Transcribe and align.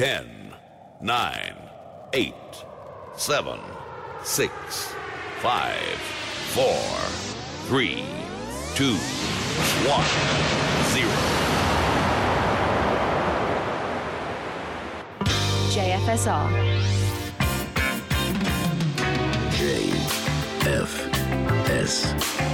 10, 0.00 0.24
9, 1.02 1.54
8, 2.14 2.34
7, 3.18 3.60
6, 4.22 4.94
5, 5.42 5.76
4, 6.54 6.64
3, 7.68 8.04
2, 8.76 8.96
1, 8.96 8.96
0. 10.86 11.10
JFSR. 15.68 16.48
JFSR. 21.68 22.48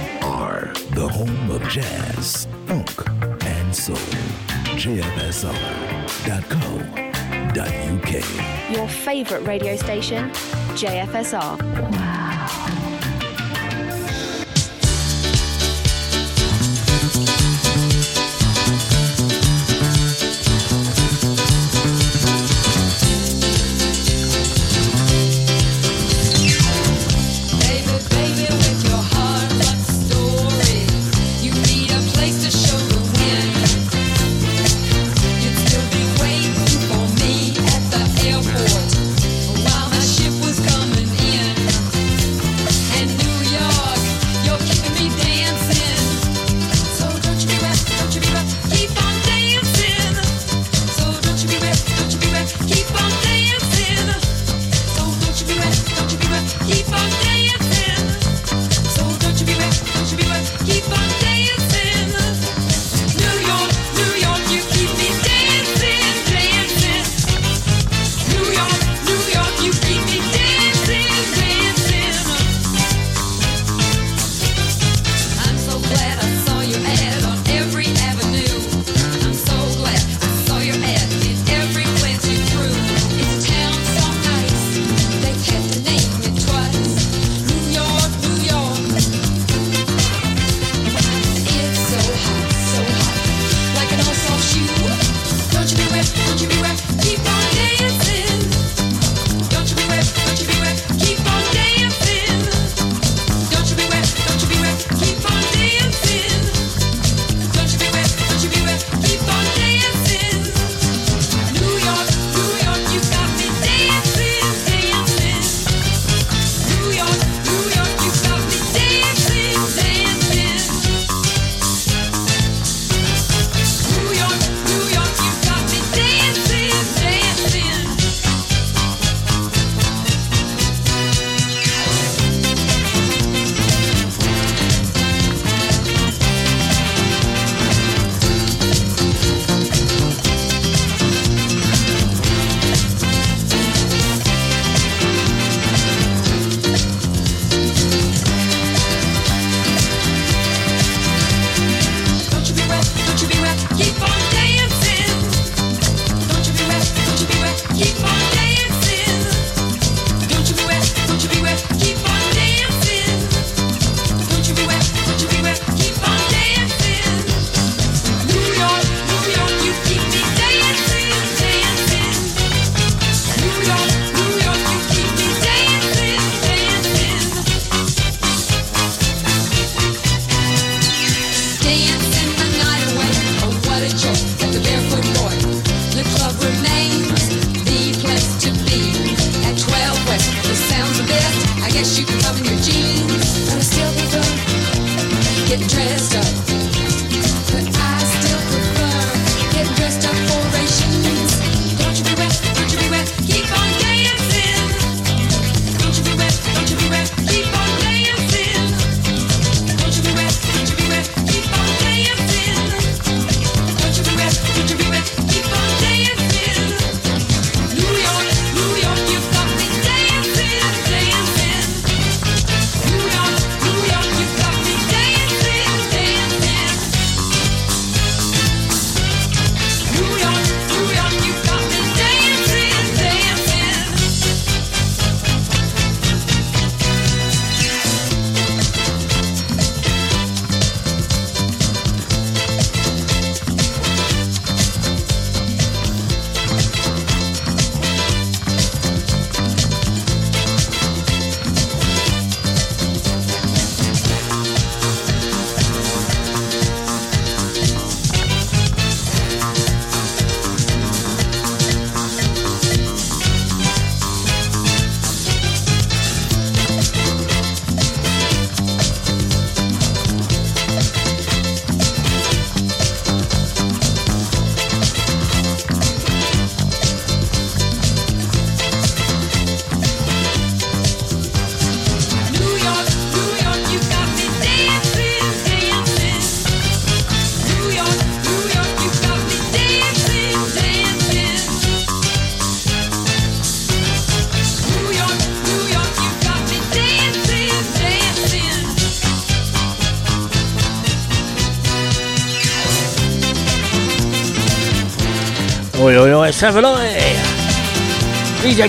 The 0.93 1.07
home 1.07 1.51
of 1.51 1.63
jazz, 1.69 2.47
funk, 2.65 2.91
and 3.45 3.73
soul. 3.73 3.95
JFSR.co.uk. 7.57 8.75
Your 8.75 8.87
favourite 8.87 9.45
radio 9.47 9.75
station, 9.75 10.29
JFSR. 10.75 12.06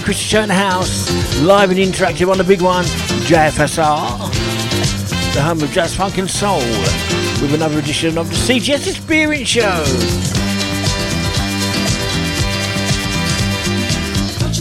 Show 0.01 0.47
house, 0.47 1.11
live 1.43 1.71
and 1.71 1.79
interactive 1.79 2.31
on 2.31 2.39
the 2.39 2.45
big 2.45 2.63
one, 2.63 2.85
JFSR, 3.27 4.33
the 5.35 5.43
home 5.43 5.61
of 5.61 5.71
jazz, 5.71 5.95
funk, 5.95 6.19
and 6.19 6.31
soul, 6.31 6.61
with 7.43 7.53
another 7.53 7.79
edition 7.79 8.17
of 8.17 8.29
the 8.29 8.35
CGS 8.35 8.87
Experience 8.87 9.49
Show. 9.49 9.85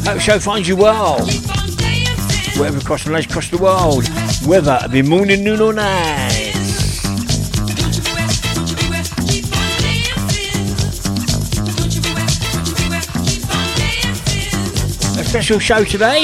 Hope 0.10 0.20
show 0.20 0.40
finds 0.40 0.68
you 0.68 0.76
well, 0.76 1.20
wherever 2.58 2.80
across 2.80 3.06
the 3.06 3.12
nation, 3.12 3.30
across 3.30 3.50
the 3.50 3.58
world, 3.58 4.08
whether 4.48 4.80
it 4.84 4.92
be 4.92 5.02
morning, 5.02 5.44
noon, 5.44 5.62
or 5.62 5.72
night. 5.72 6.27
Special 15.38 15.60
show 15.60 15.84
today. 15.84 16.24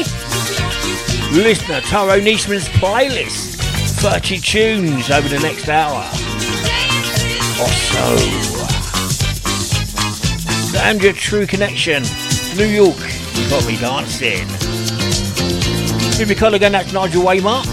Listener 1.33 1.81
Tyrone 1.81 2.27
Eastman's 2.27 2.67
playlist. 2.69 3.57
30 4.01 4.39
tunes 4.39 5.11
over 5.11 5.29
the 5.29 5.37
next 5.37 5.69
hour. 5.69 5.99
Or 7.61 7.69
so. 7.69 8.15
The 10.71 10.81
Andrea 10.83 11.13
True 11.13 11.45
Connection. 11.45 12.01
New 12.57 12.65
York. 12.65 12.97
You 13.35 13.49
got 13.51 13.67
me 13.67 13.77
dancing. 13.77 14.47
Jimmy 16.17 16.33
Culligan, 16.33 16.71
that's 16.71 16.91
Nigel 16.91 17.21
Waymark. 17.21 17.65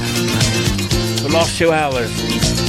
The 1.22 1.30
last 1.30 1.56
two 1.56 1.72
hours. 1.72 2.14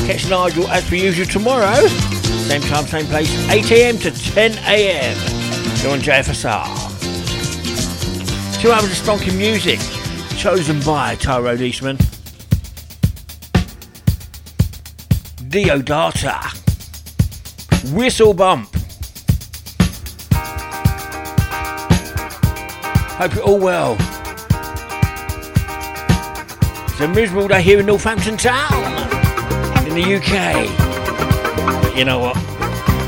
Catch 0.07 0.29
Nigel 0.29 0.69
as 0.69 0.87
per 0.87 0.95
usual 0.95 1.25
tomorrow. 1.25 1.87
Same 1.87 2.61
time, 2.61 2.87
same 2.87 3.05
place. 3.07 3.29
8am 3.47 4.01
to 4.03 4.11
10am. 4.11 5.83
You're 5.83 5.91
on 5.91 5.99
JFSR. 5.99 6.80
Two 8.61 8.71
hours 8.71 8.83
of 8.83 8.91
stonking 8.91 9.39
music, 9.39 9.79
chosen 10.37 10.79
by 10.81 11.15
Tyrone 11.15 11.63
Eastman. 11.63 11.97
Deodato. 15.49 16.37
Whistle 17.91 18.35
Bump. 18.35 18.69
Hope 23.17 23.33
you're 23.33 23.43
all 23.43 23.57
well. 23.57 23.97
It's 26.89 26.99
a 26.99 27.07
miserable 27.07 27.47
day 27.47 27.63
here 27.63 27.79
in 27.79 27.87
Northampton 27.87 28.37
Town, 28.37 28.71
in 29.87 29.95
the 29.95 30.17
UK. 30.17 31.81
But 31.81 31.97
you 31.97 32.05
know 32.05 32.19
what? 32.19 32.35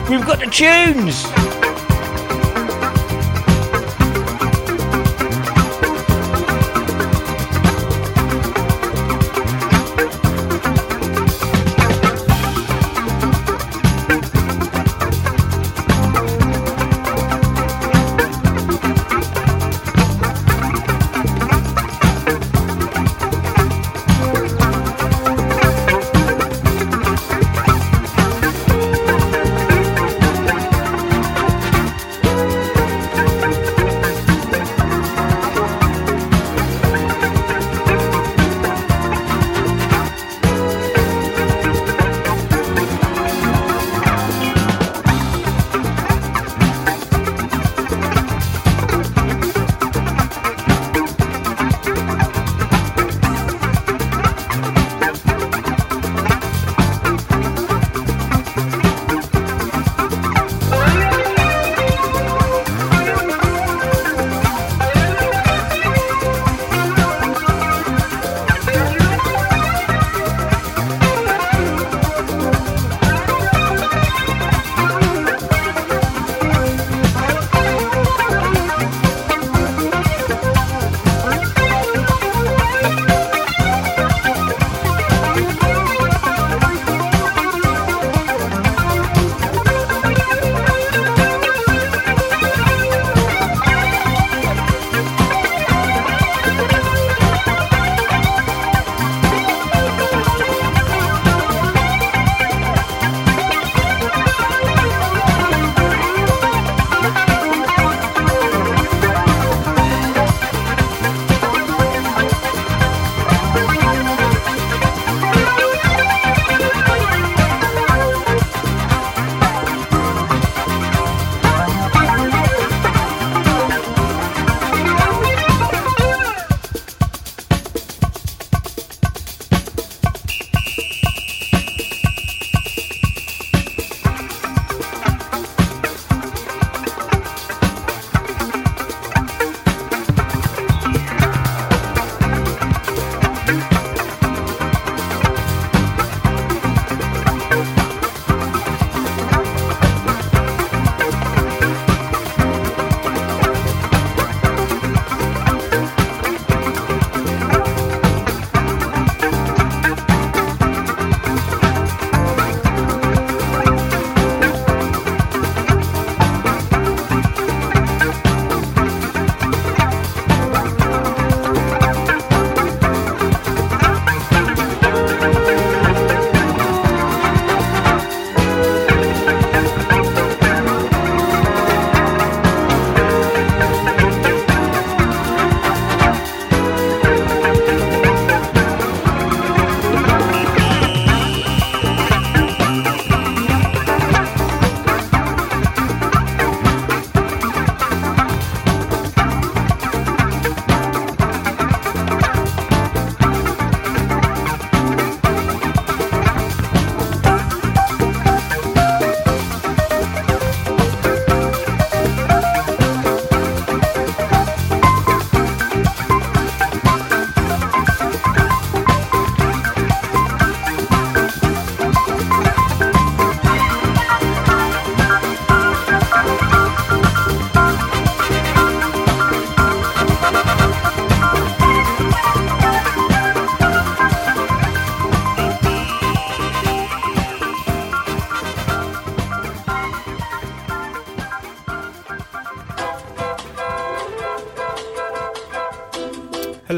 We've 0.09 0.25
got 0.25 0.39
the 0.39 0.47
tunes. 0.47 1.42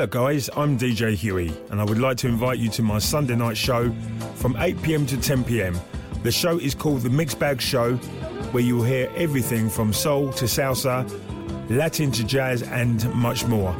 Hello, 0.05 0.27
guys, 0.27 0.51
I'm 0.55 0.77
DJ 0.77 1.15
Huey, 1.15 1.51
and 1.71 1.81
I 1.81 1.83
would 1.83 1.97
like 1.97 2.17
to 2.17 2.27
invite 2.27 2.59
you 2.59 2.69
to 2.69 2.83
my 2.83 2.99
Sunday 2.99 3.35
night 3.35 3.57
show 3.57 3.91
from 4.35 4.55
8 4.55 4.79
pm 4.83 5.07
to 5.07 5.19
10 5.19 5.43
pm. 5.43 5.79
The 6.21 6.31
show 6.31 6.59
is 6.59 6.75
called 6.75 7.01
The 7.01 7.09
Mixed 7.09 7.39
Bag 7.39 7.59
Show, 7.59 7.95
where 8.51 8.61
you 8.61 8.75
will 8.75 8.83
hear 8.83 9.11
everything 9.15 9.67
from 9.67 9.93
soul 9.93 10.31
to 10.33 10.45
salsa, 10.45 11.09
Latin 11.71 12.11
to 12.11 12.23
jazz, 12.23 12.61
and 12.61 13.11
much 13.15 13.47
more. 13.47 13.75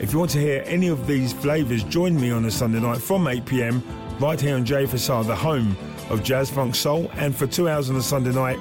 If 0.00 0.12
you 0.12 0.18
want 0.18 0.32
to 0.32 0.40
hear 0.40 0.64
any 0.66 0.88
of 0.88 1.06
these 1.06 1.32
flavours, 1.32 1.84
join 1.84 2.20
me 2.20 2.32
on 2.32 2.44
a 2.46 2.50
Sunday 2.50 2.80
night 2.80 2.98
from 3.00 3.28
8 3.28 3.46
pm 3.46 3.80
right 4.18 4.40
here 4.40 4.56
on 4.56 4.64
J 4.64 4.84
the 4.84 5.36
home 5.36 5.76
of 6.10 6.24
Jazz 6.24 6.50
Funk 6.50 6.74
Soul, 6.74 7.08
and 7.14 7.36
for 7.36 7.46
two 7.46 7.68
hours 7.68 7.88
on 7.88 7.94
a 7.94 8.02
Sunday 8.02 8.32
night, 8.32 8.58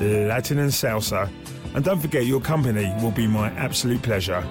Latin 0.00 0.60
and 0.60 0.70
salsa. 0.70 1.28
And 1.74 1.84
don't 1.84 1.98
forget, 1.98 2.24
your 2.24 2.40
company 2.40 2.94
will 3.02 3.10
be 3.10 3.26
my 3.26 3.50
absolute 3.54 4.02
pleasure. 4.02 4.46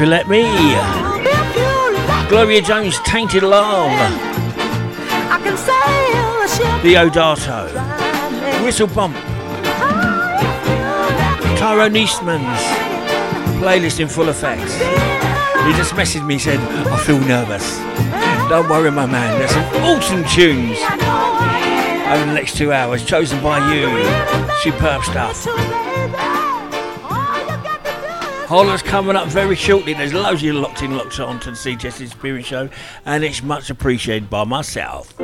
You 0.00 0.06
let 0.06 0.28
me. 0.28 0.44
Gloria 2.30 2.62
Jones, 2.62 2.98
Tainted 3.00 3.42
Love. 3.42 3.90
Deodato. 6.80 7.74
right 7.74 8.64
Whistle 8.64 8.86
Bump. 8.86 9.14
Tyrone 11.58 11.96
Eastman's 11.96 12.62
playlist 13.60 14.00
in 14.00 14.08
full 14.08 14.30
effect. 14.30 14.62
He 14.62 15.72
just 15.76 15.92
messaged 15.92 16.26
me 16.26 16.38
said, 16.38 16.58
I 16.88 16.96
feel 17.04 17.20
nervous. 17.20 17.76
Don't 18.48 18.70
worry, 18.70 18.90
my 18.90 19.04
man. 19.04 19.38
There's 19.38 19.50
some 19.50 19.64
awesome 19.84 20.24
tunes 20.24 20.78
over 22.08 22.24
the 22.24 22.32
next 22.32 22.56
two 22.56 22.72
hours 22.72 23.04
chosen 23.04 23.42
by 23.42 23.58
you. 23.70 23.86
Superb 24.62 25.04
stuff. 25.04 25.46
Holler's 28.50 28.82
coming 28.82 29.14
up 29.14 29.28
very 29.28 29.54
shortly. 29.54 29.94
There's 29.94 30.12
loads 30.12 30.40
of 30.40 30.42
you 30.42 30.54
locked 30.54 30.82
in, 30.82 30.96
locked 30.96 31.20
on 31.20 31.38
to 31.38 31.52
the 31.52 31.56
CGS 31.56 32.00
Experience 32.00 32.48
Show, 32.48 32.68
and 33.04 33.22
it's 33.22 33.44
much 33.44 33.70
appreciated 33.70 34.28
by 34.28 34.42
myself. 34.42 35.19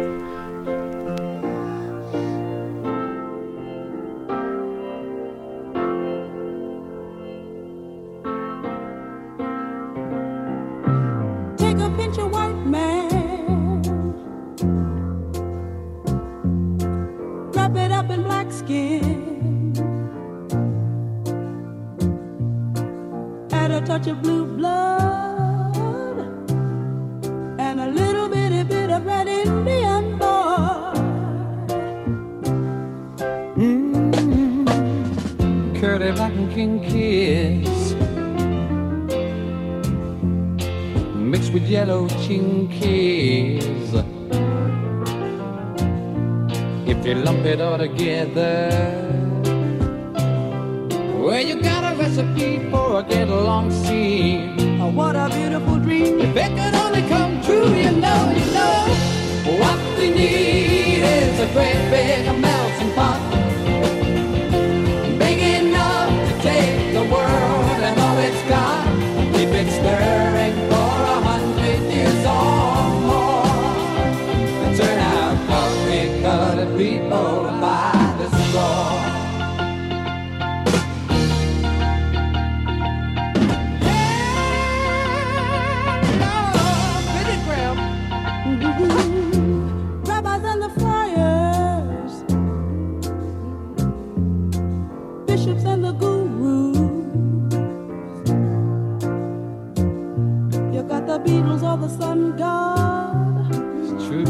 Got 100.88 101.06
the 101.06 101.18
Beatles 101.18 101.62
or 101.62 101.76
the 101.76 101.88
sun 101.88 102.36
god. 102.36 103.48
It's 103.82 104.04
true. 104.06 104.24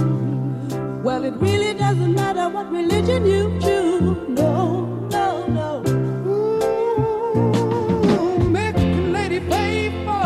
Well, 1.02 1.24
it 1.24 1.34
really 1.34 1.74
doesn't 1.74 2.14
matter 2.14 2.48
what 2.48 2.70
religion 2.72 3.26
you 3.26 3.58
choose. 3.60 4.28
No, 4.28 4.86
no, 5.10 5.46
no. 5.46 5.82
Ooh, 6.28 7.38
Mexican 8.48 9.12
lady 9.12 9.40
faithful. 9.40 10.16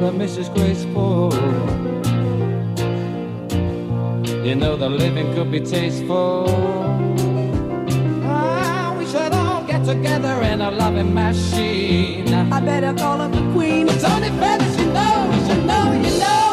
Lord, 0.00 0.14
Mrs. 0.14 0.48
Graceful. 0.54 1.32
You 4.44 4.54
know 4.56 4.76
the 4.76 4.88
living 4.88 5.34
could 5.34 5.50
be 5.50 5.60
tasteful. 5.60 7.11
We 9.82 9.88
should 9.88 9.96
all 9.96 10.02
together 10.02 10.42
in 10.42 10.60
a 10.60 10.70
loving 10.70 11.12
machine. 11.12 12.32
I 12.32 12.60
better 12.60 12.94
call 12.94 13.20
up 13.20 13.32
the 13.32 13.42
queen. 13.52 13.88
Tony 13.88 14.30
Pettis, 14.38 14.78
you 14.78 14.86
know, 14.86 15.30
you 15.48 15.56
know, 15.66 15.92
you 15.92 16.18
know. 16.20 16.52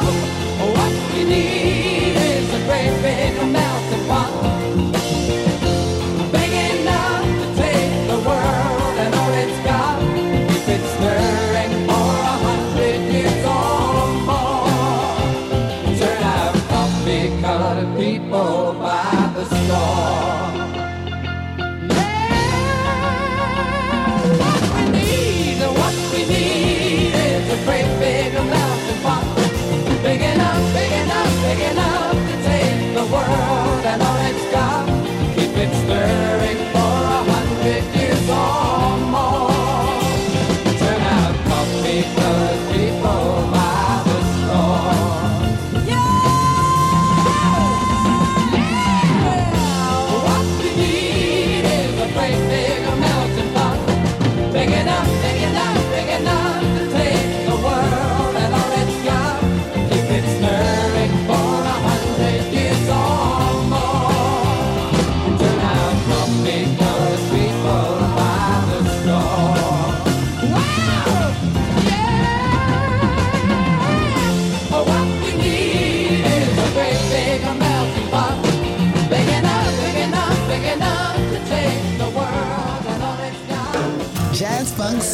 What 0.74 0.92
we 1.14 1.24
need 1.26 2.16
is 2.16 2.54
a 2.54 2.66
great 2.66 3.02
big 3.04 3.36
melting 3.52 4.08
pot. 4.08 4.89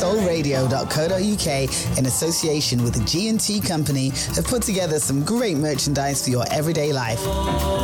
jazzfunksoulradio.co.uk 0.06 1.98
in 1.98 2.06
association 2.06 2.84
with 2.84 2.94
the 2.94 3.04
G&T 3.06 3.62
Company 3.62 4.10
have 4.36 4.46
put 4.46 4.62
together 4.62 5.00
some 5.00 5.24
great 5.24 5.58
merchandise 5.58 6.24
for 6.24 6.30
your 6.30 6.46
everyday 6.52 6.94
life. 6.94 7.20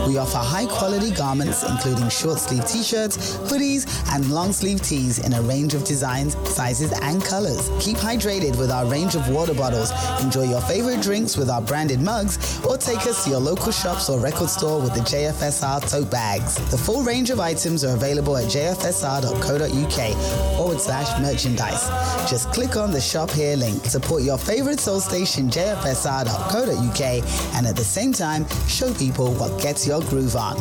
We 0.08 0.18
offer 0.18 0.38
high 0.38 0.66
quality 0.66 1.12
garments 1.12 1.64
including 1.64 2.10
short 2.10 2.40
sleeve 2.40 2.66
t-shirts, 2.68 3.38
hoodies 3.38 3.88
and 4.14 4.30
long 4.30 4.52
sleeve 4.52 4.82
tees 4.82 5.20
in 5.20 5.34
a 5.34 5.42
range 5.42 5.74
of 5.74 5.84
designs, 5.84 6.36
sizes 6.50 6.92
and 7.02 7.24
colors. 7.24 7.70
Keep 7.80 7.98
hydrated 7.98 8.58
with 8.58 8.72
our 8.72 8.86
range 8.86 9.16
of 9.16 9.28
water 9.30 9.54
bottles. 9.54 9.92
Enjoy 10.22 10.44
your 10.44 10.62
favorite 10.62 11.02
drinks 11.02 11.38
with 11.38 11.50
our 11.50 11.62
branded 11.62 12.02
mugs 12.02 12.60
or 12.66 12.78
take 12.78 13.06
us 13.08 13.24
to 13.24 13.32
your 13.32 13.40
local 13.40 13.72
shops 13.72 14.10
or 14.10 14.20
record 14.20 14.50
store 14.50 14.82
with 14.82 14.94
the 14.94 15.02
JFSR 15.02 15.90
tote 15.90 16.12
bags. 16.12 16.56
The 16.72 16.78
full 16.78 17.04
range 17.04 17.30
of 17.30 17.40
items 17.40 17.84
are 17.84 17.96
available 17.96 18.38
at 18.38 18.46
jfsr.co.uk 18.46 20.02
forward 20.58 20.80
slash 20.80 21.20
merchandise. 21.22 22.11
Just 22.28 22.52
click 22.54 22.76
on 22.76 22.91
the 22.91 23.02
shop 23.02 23.30
here 23.32 23.56
link. 23.56 23.84
Support 23.86 24.24
your 24.24 24.38
favorite 24.38 24.80
soul 24.80 25.00
station 25.00 25.50
jfsr.co.uk 25.50 27.02
and 27.56 27.67
at 27.67 27.76
the 27.76 27.84
same 27.84 28.13
time 28.13 28.45
show 28.67 28.93
people 28.93 29.34
what 29.34 29.62
gets 29.62 29.86
your 29.88 30.02
groove 30.02 30.36
on. 30.36 30.56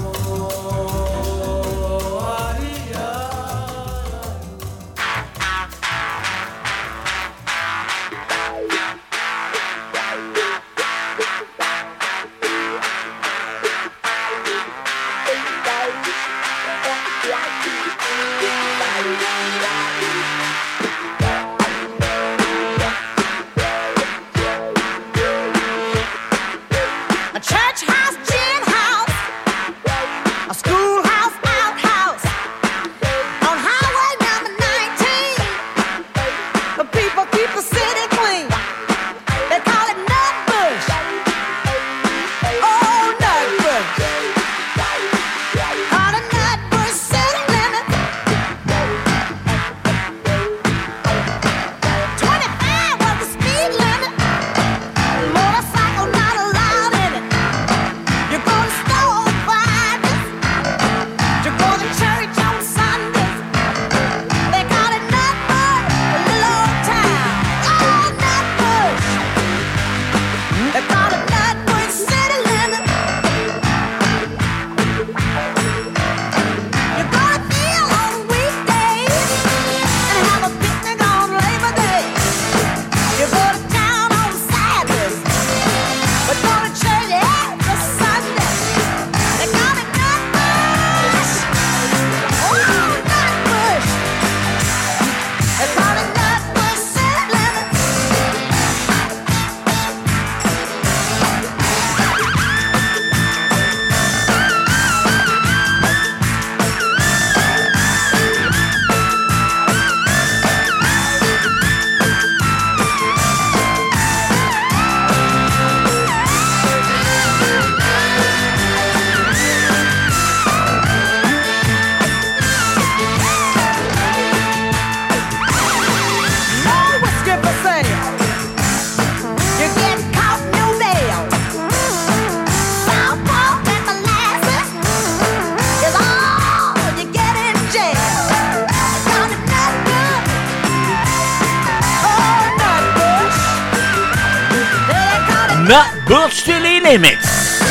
Limits. 146.91 147.63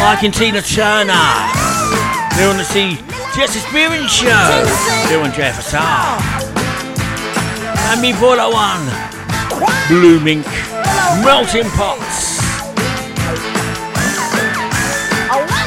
Ike 0.00 0.22
and 0.22 0.32
Tina 0.32 0.62
Turner. 0.62 1.12
They're 2.34 2.48
on 2.48 2.56
the 2.56 2.64
Sea 2.64 2.96
Jess 3.36 3.54
Experience 3.54 4.10
Show. 4.10 4.64
They're 5.08 5.20
on 5.20 5.30
JFSR. 5.30 6.16
And 7.92 8.00
before 8.00 8.36
that 8.36 8.48
one, 8.48 8.88
Blue 9.88 10.20
Mink, 10.20 10.46
Melting 11.22 11.68
Pots. 11.76 12.38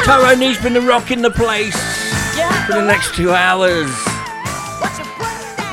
Tyrone 0.04 0.41
has 0.41 0.58
been 0.63 0.84
rocking 0.88 1.21
the 1.21 1.30
place 1.30 1.77
for 2.65 2.73
the 2.73 2.84
next 2.84 3.13
two 3.13 3.32
hours. 3.32 3.91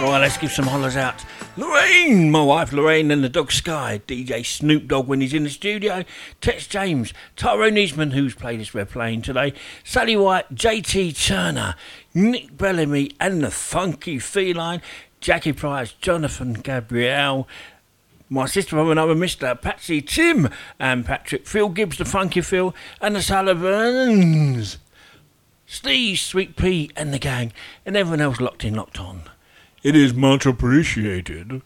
Right, 0.02 0.18
let's 0.20 0.36
give 0.36 0.52
some 0.52 0.66
hollers 0.66 0.96
out. 0.96 1.24
Lorraine, 1.58 2.30
my 2.30 2.40
wife 2.40 2.72
Lorraine, 2.72 3.10
and 3.10 3.24
the 3.24 3.28
dog 3.28 3.50
Sky, 3.50 4.00
DJ 4.06 4.46
Snoop 4.46 4.86
Dogg 4.86 5.08
when 5.08 5.20
he's 5.20 5.34
in 5.34 5.42
the 5.42 5.50
studio, 5.50 6.04
Tex 6.48 6.66
James, 6.66 7.12
Tyrone 7.36 7.76
Eastman, 7.76 8.12
whose 8.12 8.34
playlist 8.34 8.72
we're 8.72 8.86
playing 8.86 9.20
today, 9.20 9.52
Sally 9.84 10.16
White, 10.16 10.54
JT 10.54 11.26
Turner, 11.26 11.74
Nick 12.14 12.56
Bellamy, 12.56 13.10
and 13.20 13.44
the 13.44 13.50
Funky 13.50 14.18
Feline, 14.18 14.80
Jackie 15.20 15.52
Price, 15.52 15.92
Jonathan 15.92 16.54
Gabrielle, 16.54 17.46
my 18.30 18.46
sister 18.46 18.70
from 18.70 18.90
another 18.90 19.14
Mr. 19.14 19.60
Patsy 19.60 20.00
Tim, 20.00 20.48
and 20.80 21.04
Patrick 21.04 21.46
Phil 21.46 21.68
Gibbs, 21.68 21.98
the 21.98 22.06
Funky 22.06 22.40
Phil, 22.40 22.74
and 23.02 23.14
the 23.14 23.20
Sullivans. 23.20 24.78
Steve, 25.66 26.18
Sweet 26.18 26.56
Pea, 26.56 26.90
and 26.96 27.12
the 27.12 27.18
gang, 27.18 27.52
and 27.84 27.94
everyone 27.94 28.22
else 28.22 28.40
locked 28.40 28.64
in, 28.64 28.74
locked 28.74 28.98
on. 28.98 29.24
It 29.82 29.94
is 29.94 30.14
much 30.14 30.46
appreciated. 30.46 31.60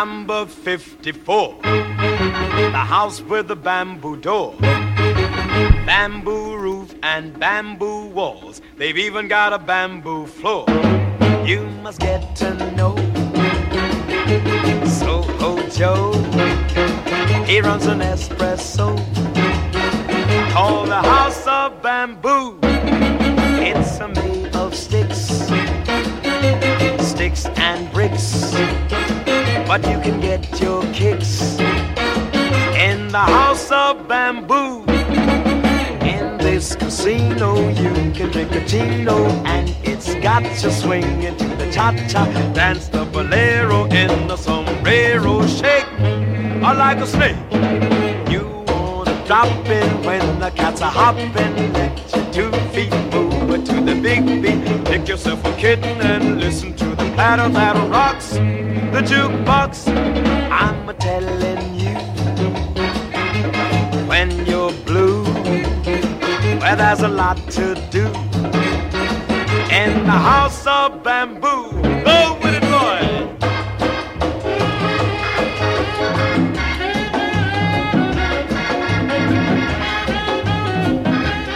Number 0.00 0.44
54. 0.44 1.62
The 1.62 2.84
house 2.94 3.20
with 3.20 3.46
the 3.46 3.54
bamboo 3.54 4.16
door. 4.16 4.56
Bamboo 5.86 6.56
roof 6.56 6.92
and 7.04 7.38
bamboo 7.38 8.06
walls. 8.08 8.60
They've 8.76 8.98
even 8.98 9.28
got 9.28 9.52
a 9.52 9.58
bamboo 9.58 10.26
floor. 10.26 10.66
You 11.46 11.60
must 11.84 12.00
get 12.00 12.34
to 12.42 12.54
know 12.72 12.96
Soho 14.84 15.62
Joe. 15.68 16.12
He 17.46 17.60
runs 17.60 17.86
an 17.86 18.00
espresso 18.00 18.88
called 20.52 20.88
the 20.88 21.02
House 21.02 21.46
of 21.46 21.80
Bamboo. 21.82 22.58
It's 23.70 24.00
made 24.00 24.56
of 24.56 24.74
sticks, 24.74 25.20
sticks 27.08 27.46
and 27.46 27.92
bricks. 27.92 28.03
But 29.66 29.82
you 29.90 29.98
can 30.00 30.20
get 30.20 30.60
your 30.60 30.82
kicks 30.92 31.58
in 32.78 33.08
the 33.08 33.18
House 33.18 33.72
of 33.72 34.06
Bamboo. 34.06 34.84
In 36.04 36.36
this 36.38 36.76
casino, 36.76 37.68
you 37.70 37.92
can 38.12 38.30
drink 38.30 38.52
a 38.52 38.64
chino, 38.66 39.26
and 39.44 39.74
it's 39.82 40.14
got 40.16 40.44
you 40.62 40.70
swinging 40.70 41.36
to 41.36 41.48
the 41.56 41.70
cha-cha. 41.72 42.24
Dance 42.52 42.88
the 42.88 43.04
bolero 43.06 43.86
in 43.86 44.28
the 44.28 44.36
sombrero 44.36 45.46
shake, 45.46 45.88
or 46.62 46.74
like 46.74 46.98
a 46.98 47.06
snake. 47.06 47.36
You 48.30 48.53
wanna 49.28 49.46
drop 49.48 49.66
in 49.68 50.04
when 50.04 50.40
the 50.40 50.50
cats 50.50 50.80
are 50.82 50.90
hopping, 50.90 51.32
let 51.72 52.14
your 52.14 52.32
two 52.32 52.52
feet 52.72 52.92
move 53.12 53.64
to 53.64 53.80
the 53.80 53.98
big 54.00 54.24
beat. 54.42 54.84
Pick 54.84 55.08
yourself 55.08 55.44
a 55.44 55.52
kitten 55.56 56.00
and 56.00 56.40
listen 56.40 56.74
to 56.76 56.84
the 56.90 57.12
patter 57.16 57.48
that 57.48 57.76
rocks 57.90 58.32
the 58.32 59.02
jukebox. 59.02 59.88
I'm 60.50 60.96
telling 60.98 61.74
you 61.74 61.94
when 64.06 64.46
you're 64.46 64.72
blue, 64.84 65.24
where 66.60 66.76
there's 66.76 67.00
a 67.00 67.08
lot 67.08 67.36
to 67.52 67.74
do 67.90 68.06
in 69.70 70.04
the 70.04 70.18
house 70.30 70.66
of 70.66 71.02
bamboo. 71.02 72.43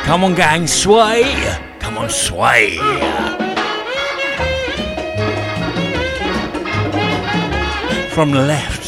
Come 0.08 0.24
on, 0.24 0.34
gang, 0.34 0.66
sway. 0.66 1.22
Come 1.80 1.98
on, 1.98 2.08
sway. 2.08 2.78
From 8.08 8.30
the 8.30 8.40
left 8.40 8.86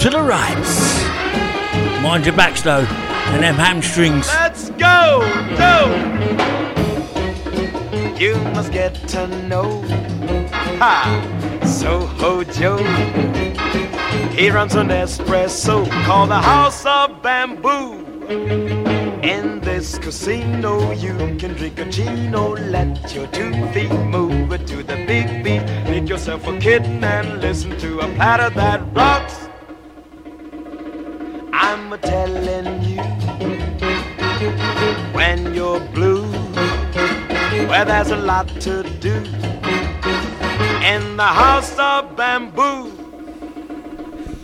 to 0.00 0.10
the 0.10 0.20
right. 0.20 2.02
Mind 2.02 2.26
your 2.26 2.34
backs 2.34 2.60
though, 2.62 2.84
and 3.30 3.44
them 3.44 3.54
hamstrings. 3.54 4.26
Let's 4.26 4.70
go, 4.70 5.20
go. 5.56 5.86
You 8.18 8.34
must 8.52 8.72
get 8.72 8.94
to 9.10 9.28
know 9.46 9.80
Ha 10.80 11.60
Soho 11.64 12.42
Joe. 12.42 12.78
He 14.34 14.50
runs 14.50 14.74
an 14.74 14.88
espresso 14.88 15.88
called 16.04 16.30
the 16.30 16.40
House 16.40 16.84
of 16.84 17.22
Bamboo. 17.22 18.81
Casino, 20.02 20.90
you 20.90 21.14
can 21.38 21.54
drink 21.54 21.78
a 21.78 21.88
chino, 21.88 22.56
let 22.56 23.14
your 23.14 23.28
two 23.28 23.52
feet 23.68 23.92
move 23.92 24.50
to 24.66 24.82
the 24.82 24.96
big 25.06 25.44
beat. 25.44 25.62
Make 25.84 26.08
yourself 26.08 26.44
a 26.48 26.58
kitten 26.58 27.04
and 27.04 27.40
listen 27.40 27.78
to 27.78 28.00
a 28.00 28.08
patter 28.16 28.50
that 28.50 28.80
rocks. 28.96 29.48
I'm 31.52 31.92
a 31.92 31.98
telling 31.98 32.82
you 32.82 33.00
when 35.12 35.54
you're 35.54 35.78
blue, 35.94 36.26
where 37.68 37.84
there's 37.84 38.10
a 38.10 38.16
lot 38.16 38.48
to 38.62 38.82
do 38.98 39.14
in 40.82 41.16
the 41.16 41.30
house 41.42 41.78
of 41.78 42.16
bamboo. 42.16 42.90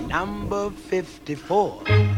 Number 0.07 0.71
54. 0.71 2.18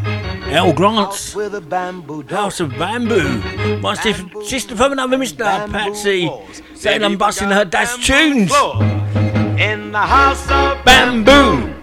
Earl 0.52 0.72
Grant's 0.72 1.34
with 1.34 1.54
a 1.54 1.60
bamboo 1.60 2.22
door. 2.24 2.38
House 2.38 2.60
of 2.60 2.70
Bamboo. 2.70 3.78
My 3.80 3.94
sif- 3.94 4.24
sister 4.44 4.74
from 4.74 4.92
another 4.92 5.16
Mr. 5.16 5.70
Patsy 5.70 6.28
saying 6.74 7.04
I'm 7.04 7.16
busting 7.16 7.50
her 7.50 7.64
dad's 7.64 7.96
tunes. 8.04 8.52
In 9.60 9.92
the 9.92 9.98
house 9.98 10.50
of 10.50 10.84
Bamboo. 10.84 11.74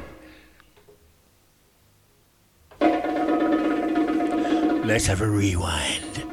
Let's 4.85 5.05
have 5.07 5.21
a 5.21 5.29
rewind. 5.29 6.23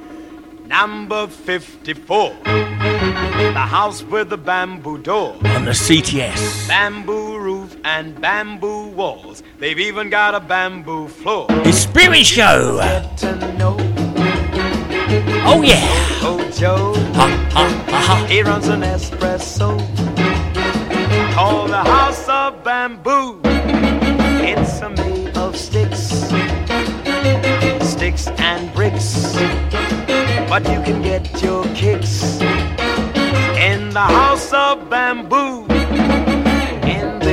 Number 0.66 1.26
54. 1.26 2.36
The 2.44 3.66
house 3.68 4.02
with 4.02 4.30
the 4.30 4.36
bamboo 4.38 4.98
door. 4.98 5.34
On 5.44 5.64
the 5.64 5.72
CGS. 5.72 6.66
Bamboo 6.66 7.12
roof 7.12 7.33
and 7.84 8.20
bamboo 8.20 8.88
walls. 8.88 9.42
They've 9.58 9.78
even 9.78 10.10
got 10.10 10.34
a 10.34 10.40
bamboo 10.40 11.08
floor. 11.08 11.46
It's 11.50 11.78
Spirit 11.78 12.26
Show. 12.26 12.78
Get 12.78 13.18
to 13.18 13.52
know 13.58 13.76
Oh 15.46 15.62
yeah. 15.62 15.80
Oh 16.22 16.50
Joe. 16.50 16.94
Ha 17.14 17.28
ha 17.52 17.68
ha 17.88 18.02
ha. 18.06 18.26
He 18.26 18.42
runs 18.42 18.68
an 18.68 18.80
espresso 18.80 19.78
called 21.34 21.70
the 21.70 21.84
House 21.84 22.28
of 22.28 22.64
Bamboo. 22.64 23.40
It's 23.44 24.80
a 24.80 24.90
made 24.90 25.36
of 25.36 25.56
sticks, 25.56 26.30
sticks 27.86 28.28
and 28.38 28.72
bricks. 28.72 29.34
But 30.48 30.62
you 30.70 30.80
can 30.82 31.02
get 31.02 31.42
your 31.42 31.64
kicks 31.74 32.40
in 33.60 33.90
the 33.90 34.06
House 34.18 34.52
of 34.52 34.88
Bamboo. 34.88 35.83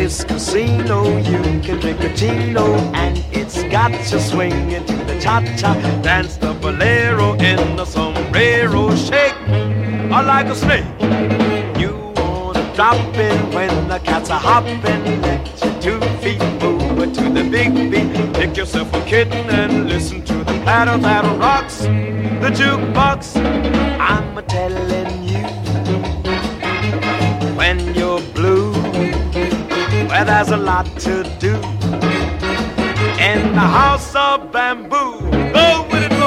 This 0.01 0.23
casino, 0.23 1.17
you 1.19 1.43
can 1.61 1.79
drink 1.79 1.99
a 1.99 2.11
chino, 2.15 2.73
and 2.95 3.23
it's 3.31 3.61
got 3.65 3.91
you 4.11 4.19
swinging 4.19 4.83
to 4.87 4.95
the 5.05 5.19
cha-cha. 5.21 5.75
Dance 6.01 6.37
the 6.37 6.55
bolero 6.55 7.33
in 7.33 7.75
the 7.75 7.85
sombrero 7.85 8.95
shake, 8.95 9.37
or 10.09 10.23
like 10.23 10.47
a 10.47 10.55
snake. 10.55 10.85
You 11.79 11.93
wanna 12.15 12.73
drop 12.73 13.15
in 13.15 13.51
when 13.53 13.87
the 13.89 13.99
cats 13.99 14.31
are 14.31 14.39
hopping. 14.39 14.81
Let 15.21 15.45
your 15.63 15.99
two 15.99 15.99
feet 16.17 16.41
move 16.59 17.13
to 17.13 17.29
the 17.29 17.47
big 17.47 17.71
beat. 17.91 18.33
Pick 18.33 18.57
yourself 18.57 18.91
a 18.95 19.01
kitten 19.05 19.51
and 19.51 19.87
listen 19.87 20.25
to 20.25 20.37
the 20.43 20.57
patter 20.65 20.97
that 20.97 21.23
rocks 21.37 21.81
the 22.41 22.49
jukebox. 22.49 23.37
I'm 23.99 24.35
a 24.35 24.41
telling 24.41 25.23
you 25.25 25.61
where 30.21 30.36
there's 30.36 30.49
a 30.49 30.57
lot 30.57 30.86
to 30.99 31.23
do 31.39 31.55
in 33.19 33.53
the 33.53 33.67
house 33.79 34.13
of 34.15 34.51
bamboo. 34.51 35.19
Go 35.51 35.88
with 35.91 36.12
it, 36.12 36.20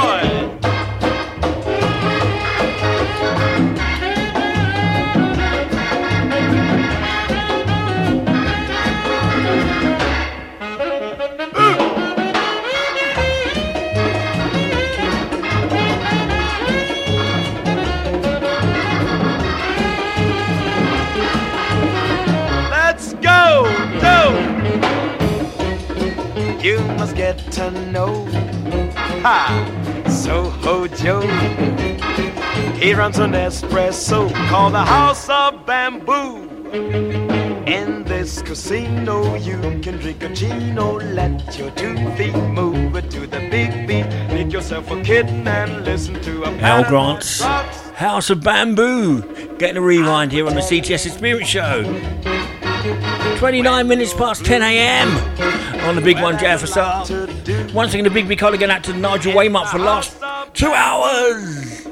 You 26.64 26.78
must 26.96 27.14
get 27.14 27.36
to 27.52 27.70
know 27.92 28.24
Ha 29.20 30.04
Soho 30.08 30.86
Joe. 30.86 31.20
He 32.80 32.94
runs 32.94 33.18
an 33.18 33.32
espresso 33.32 34.32
called 34.48 34.72
the 34.72 34.82
House 34.82 35.28
of 35.28 35.66
Bamboo. 35.66 36.48
In 37.66 38.04
this 38.04 38.40
casino, 38.40 39.34
you 39.34 39.58
can 39.82 39.98
drink 39.98 40.22
a 40.22 40.34
chino, 40.34 40.92
let 41.00 41.58
your 41.58 41.70
two 41.72 41.96
feet 42.12 42.34
move 42.34 42.96
it 42.96 43.10
to 43.10 43.26
the 43.26 43.40
big 43.50 43.86
beat. 43.86 44.06
Make 44.28 44.50
yourself 44.50 44.90
a 44.90 45.02
kitten 45.02 45.46
and 45.46 45.84
listen 45.84 46.14
to 46.22 46.44
a 46.44 46.50
Earl 46.62 46.84
Grant's. 46.84 47.42
House 47.42 48.30
of 48.30 48.42
Bamboo. 48.42 49.20
Getting 49.58 49.76
a 49.76 49.82
rewind 49.82 50.32
here 50.32 50.46
on 50.46 50.54
the 50.54 50.62
CGS 50.62 51.04
Experience 51.04 51.46
Show. 51.46 51.82
29 52.84 53.88
minutes 53.88 54.12
past 54.12 54.44
10 54.44 54.60
a.m. 54.60 55.08
on 55.88 55.96
the 55.96 56.02
big 56.02 56.20
one, 56.20 56.36
JFSR. 56.36 57.72
Once 57.72 57.94
again, 57.94 58.04
a 58.04 58.10
big, 58.10 58.38
colleague 58.38 58.60
going 58.60 58.70
out 58.70 58.84
to 58.84 58.92
Nigel 58.92 59.32
Waymark 59.32 59.70
for 59.70 59.78
the 59.78 59.84
last 59.84 60.18
two 60.52 60.70
hours. 60.70 61.86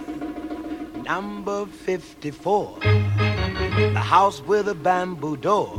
Number 1.04 1.64
54. 1.64 2.80
The 2.80 3.98
house 3.98 4.42
with 4.42 4.68
a 4.68 4.74
bamboo 4.74 5.38
door, 5.38 5.78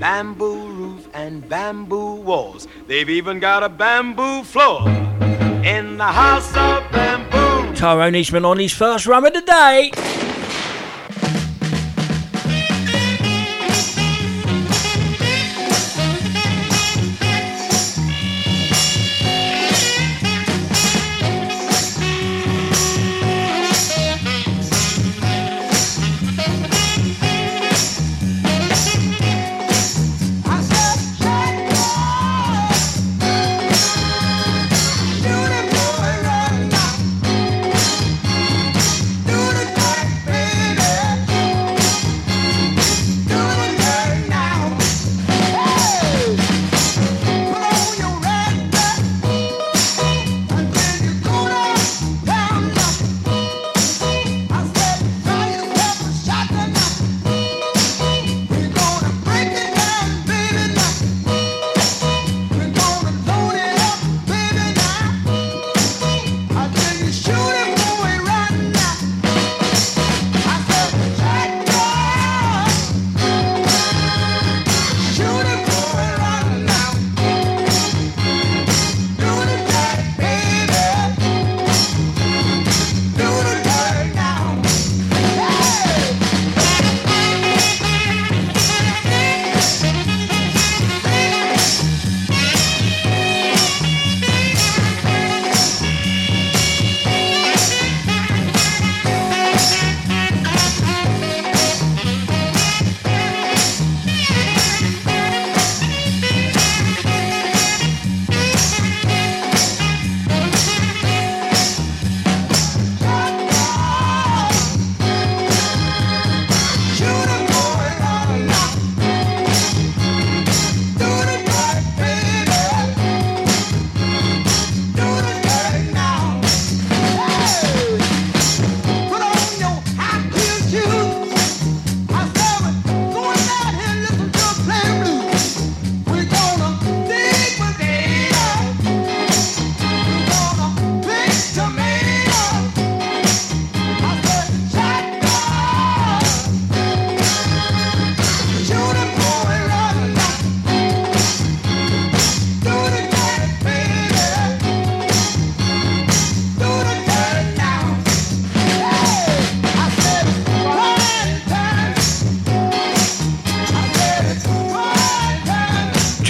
bamboo 0.00 0.66
roof, 0.68 1.06
and 1.12 1.46
bamboo 1.46 2.14
walls. 2.14 2.66
They've 2.86 3.10
even 3.10 3.38
got 3.38 3.62
a 3.62 3.68
bamboo 3.68 4.44
floor 4.44 4.88
in 5.62 5.98
the 5.98 6.04
house 6.04 6.48
of 6.56 6.90
bamboo. 6.90 7.74
Tyrone 7.74 8.14
Eastman 8.14 8.46
on 8.46 8.58
his 8.58 8.72
first 8.72 9.06
run 9.06 9.26
of 9.26 9.34
the 9.34 9.42
day. 9.42 9.90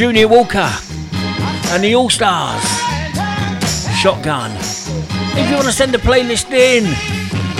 Junior 0.05 0.29
Walker 0.29 0.71
and 1.71 1.83
the 1.83 1.95
All 1.95 2.11
Stars. 2.11 2.63
Shotgun. 3.97 4.51
If 5.35 5.49
you 5.49 5.55
want 5.55 5.67
to 5.67 5.73
send 5.73 5.95
a 5.95 5.99
playlist 5.99 6.51
in, 6.51 6.85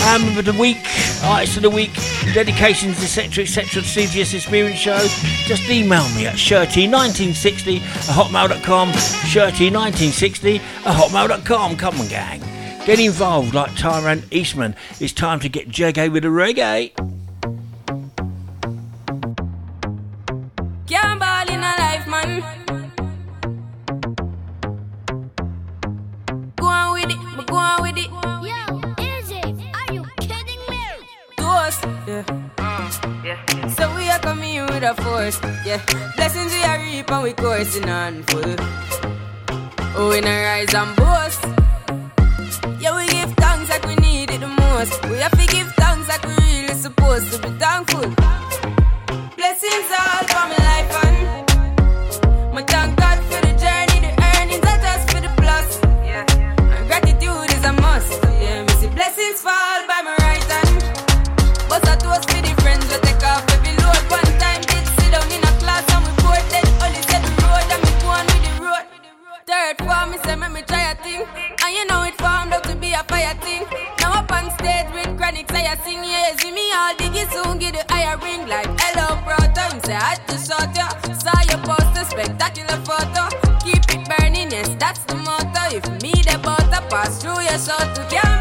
um, 0.07 0.37
of 0.37 0.45
the 0.45 0.53
week, 0.61 0.77
artists 1.25 1.57
of 1.57 1.63
the 1.63 1.71
week, 1.71 1.95
dedications, 2.35 3.03
etc., 3.03 3.45
etc., 3.45 3.81
to 3.81 3.89
CGS 3.89 4.35
Experience 4.35 4.79
Show, 4.79 4.99
just 5.47 5.71
email 5.71 6.07
me 6.11 6.27
at 6.27 6.35
shirty1960 6.35 7.81
at 7.81 8.15
hotmail.com. 8.15 8.91
Shirty1960 8.93 10.57
at 10.57 10.97
hotmail.com. 10.97 11.79
Come 11.79 11.99
on, 11.99 12.09
gang. 12.09 12.41
Get 12.85 13.01
involved 13.01 13.55
like 13.55 13.75
Tyrone 13.75 14.23
Eastman. 14.31 14.77
It's 15.01 15.15
time 15.15 15.41
to 15.41 15.49
get 15.49 15.71
jaggy 15.71 16.13
with 16.13 16.25
the 16.25 16.29
reggae. 16.29 16.93
i 79.95 80.17
just 80.29 80.51
to 80.51 80.71
ya, 80.77 80.89
Saw 81.15 81.41
your 81.49 81.59
post 81.65 81.97
a 81.97 82.05
spectacular 82.05 82.79
photo. 82.85 83.29
Keep 83.65 83.85
it 83.95 84.09
burning, 84.09 84.51
yes, 84.51 84.75
that's 84.79 85.05
the 85.05 85.15
motto. 85.17 85.77
If 85.77 85.85
me 86.03 86.13
the 86.23 86.39
butter 86.43 86.85
pass 86.89 87.23
through 87.23 87.41
your 87.43 87.59
soul 87.59 87.79
to 87.79 88.07
get. 88.11 88.34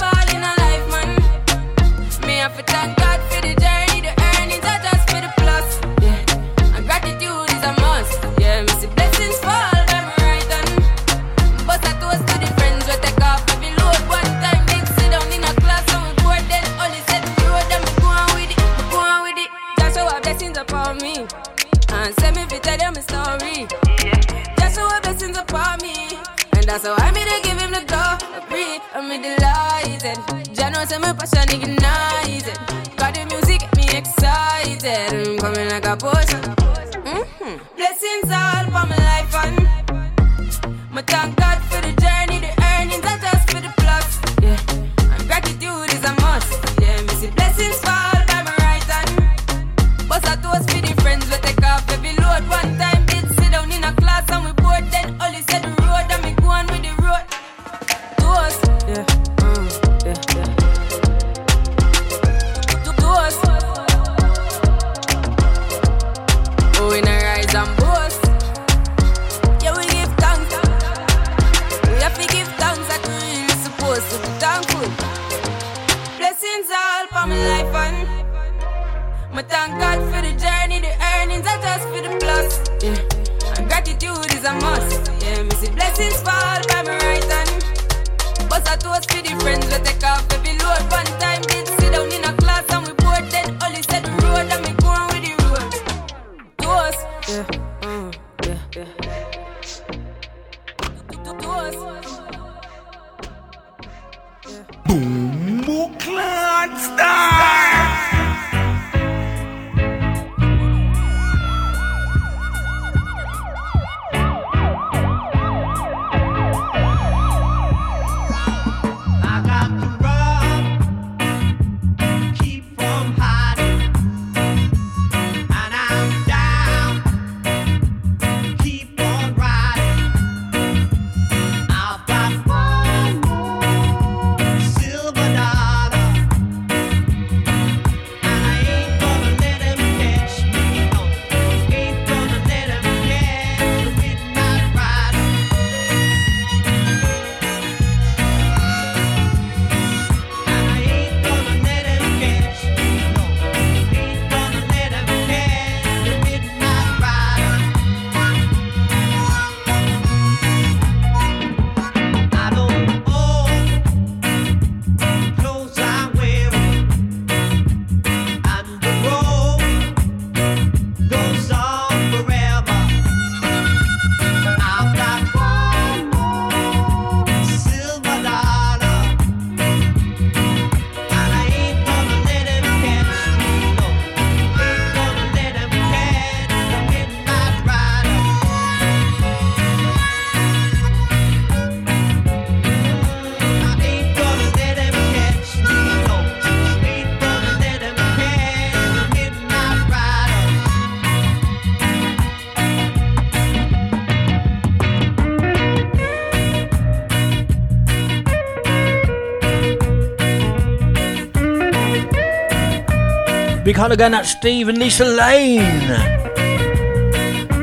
Big 213.63 213.77
hello 213.77 213.95
going 213.95 214.11
to 214.11 214.25
Steve 214.25 214.67
and 214.67 214.77
Lisa 214.77 215.05
Lane. 215.05 215.87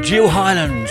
Jill 0.02 0.30
Highlands. 0.30 0.90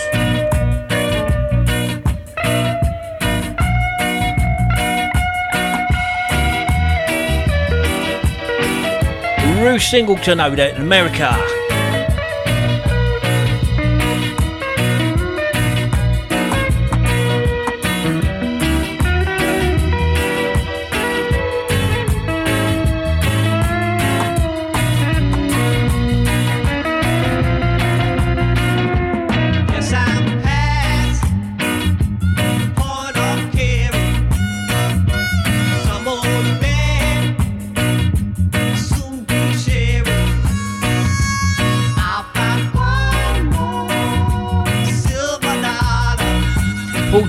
Ruth 9.60 9.82
Singleton 9.82 10.40
over 10.40 10.56
there 10.56 10.76
in 10.76 10.82
America. 10.84 11.59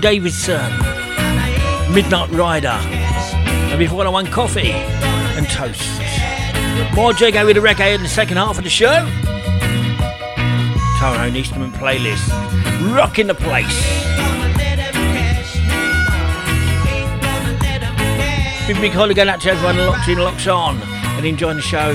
Davidson. 0.00 0.70
Midnight 1.94 2.30
Rider. 2.30 2.68
And 2.68 3.78
before 3.78 4.04
that 4.04 4.10
one, 4.12 4.26
coffee 4.26 4.72
and 4.72 5.48
toast. 5.48 5.88
More 6.94 7.12
Jago 7.12 7.46
with 7.46 7.56
the 7.56 7.62
reggae 7.62 7.94
in 7.94 8.02
the 8.02 8.08
second 8.08 8.36
half 8.36 8.58
of 8.58 8.64
the 8.64 8.70
show. 8.70 9.06
Tyrone 10.98 11.36
Eastman 11.36 11.72
playlist. 11.72 12.28
Rocking 12.94 13.26
the 13.26 13.34
place. 13.34 14.00
Big 18.66 18.80
big 18.80 18.92
holiday 18.92 19.28
out 19.28 19.40
to 19.40 19.50
everyone 19.50 19.78
locked 19.78 20.08
in, 20.08 20.18
locks 20.18 20.46
on, 20.46 20.80
and 20.80 21.26
enjoying 21.26 21.56
the 21.56 21.62
show. 21.62 21.92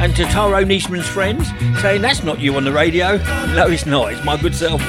And 0.00 0.14
to 0.16 0.24
Tyrone 0.24 0.70
Eastman's 0.70 1.08
friends, 1.08 1.48
saying 1.80 2.02
that's 2.02 2.22
not 2.22 2.38
you 2.38 2.54
on 2.56 2.64
the 2.64 2.72
radio. 2.72 3.18
No, 3.54 3.68
it's 3.68 3.86
not. 3.86 4.12
It's 4.12 4.24
my 4.24 4.36
good 4.36 4.52
self, 4.54 4.80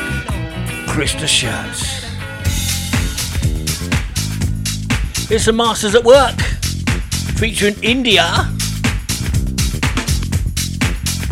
Krista 0.87 1.27
Shirts. 1.27 1.84
It's 5.27 5.45
the 5.45 5.53
Masters 5.53 5.95
at 5.95 6.03
Work, 6.03 6.39
featuring 7.39 7.75
India. 7.81 8.23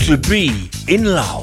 To 0.08 0.18
be 0.18 0.72
in 0.88 1.06
love. 1.06 1.43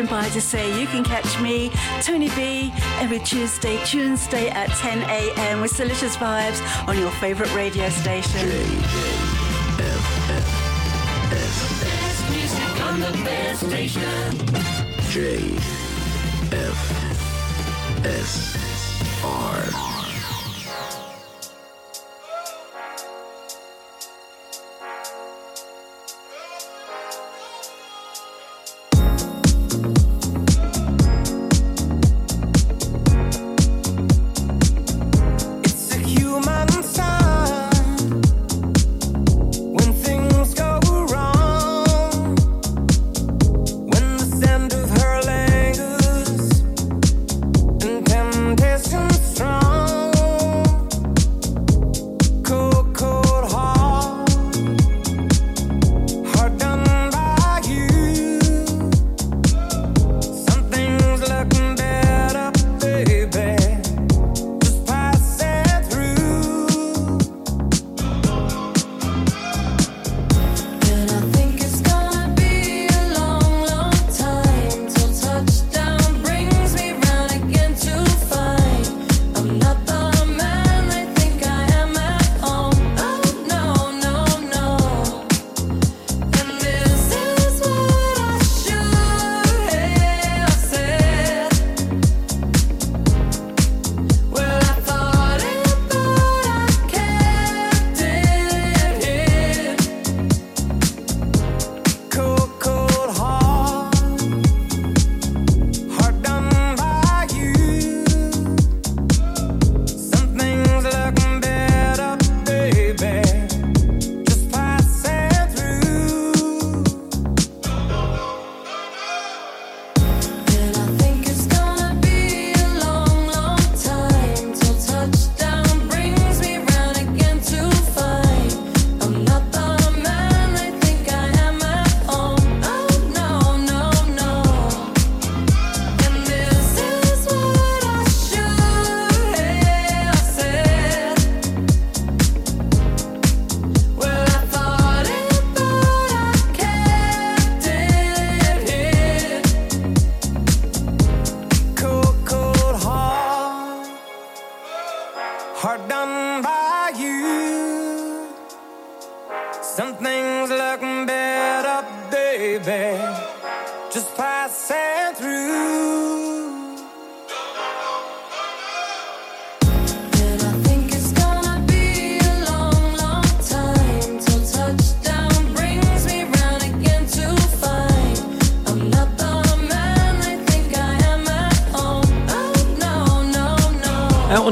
Popping 0.00 0.10
by 0.10 0.28
to 0.30 0.40
say 0.40 0.80
you 0.80 0.86
can 0.86 1.04
catch 1.04 1.40
me, 1.40 1.70
Tony 2.00 2.28
B, 2.30 2.72
every 3.00 3.18
Tuesday, 3.20 3.82
Tuesday 3.84 4.48
at 4.48 4.68
10 4.68 4.98
a.m. 5.10 5.60
with 5.60 5.76
Delicious 5.76 6.16
Vibes 6.16 6.60
on 6.88 6.98
your 6.98 7.10
favourite 7.12 7.54
radio 7.54 7.88
station. 7.90 8.48
Best 18.02 18.69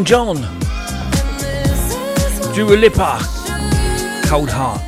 John, 0.08 0.36
Dua 2.54 2.76
Lipa, 2.78 3.18
Cold 4.24 4.48
Heart, 4.48 4.80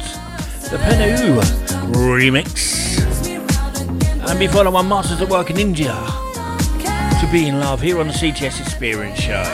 the 0.70 0.78
PNAU 0.78 1.42
remix. 1.92 2.98
And 4.26 4.38
before 4.38 4.64
that 4.64 4.72
one, 4.72 4.88
Masters 4.88 5.20
at 5.20 5.28
Work 5.28 5.50
in 5.50 5.58
India, 5.58 5.92
To 5.92 7.28
Be 7.30 7.48
in 7.48 7.60
Love, 7.60 7.82
here 7.82 8.00
on 8.00 8.06
the 8.06 8.14
CGS 8.14 8.62
Experience 8.62 9.20
Show. 9.20 9.44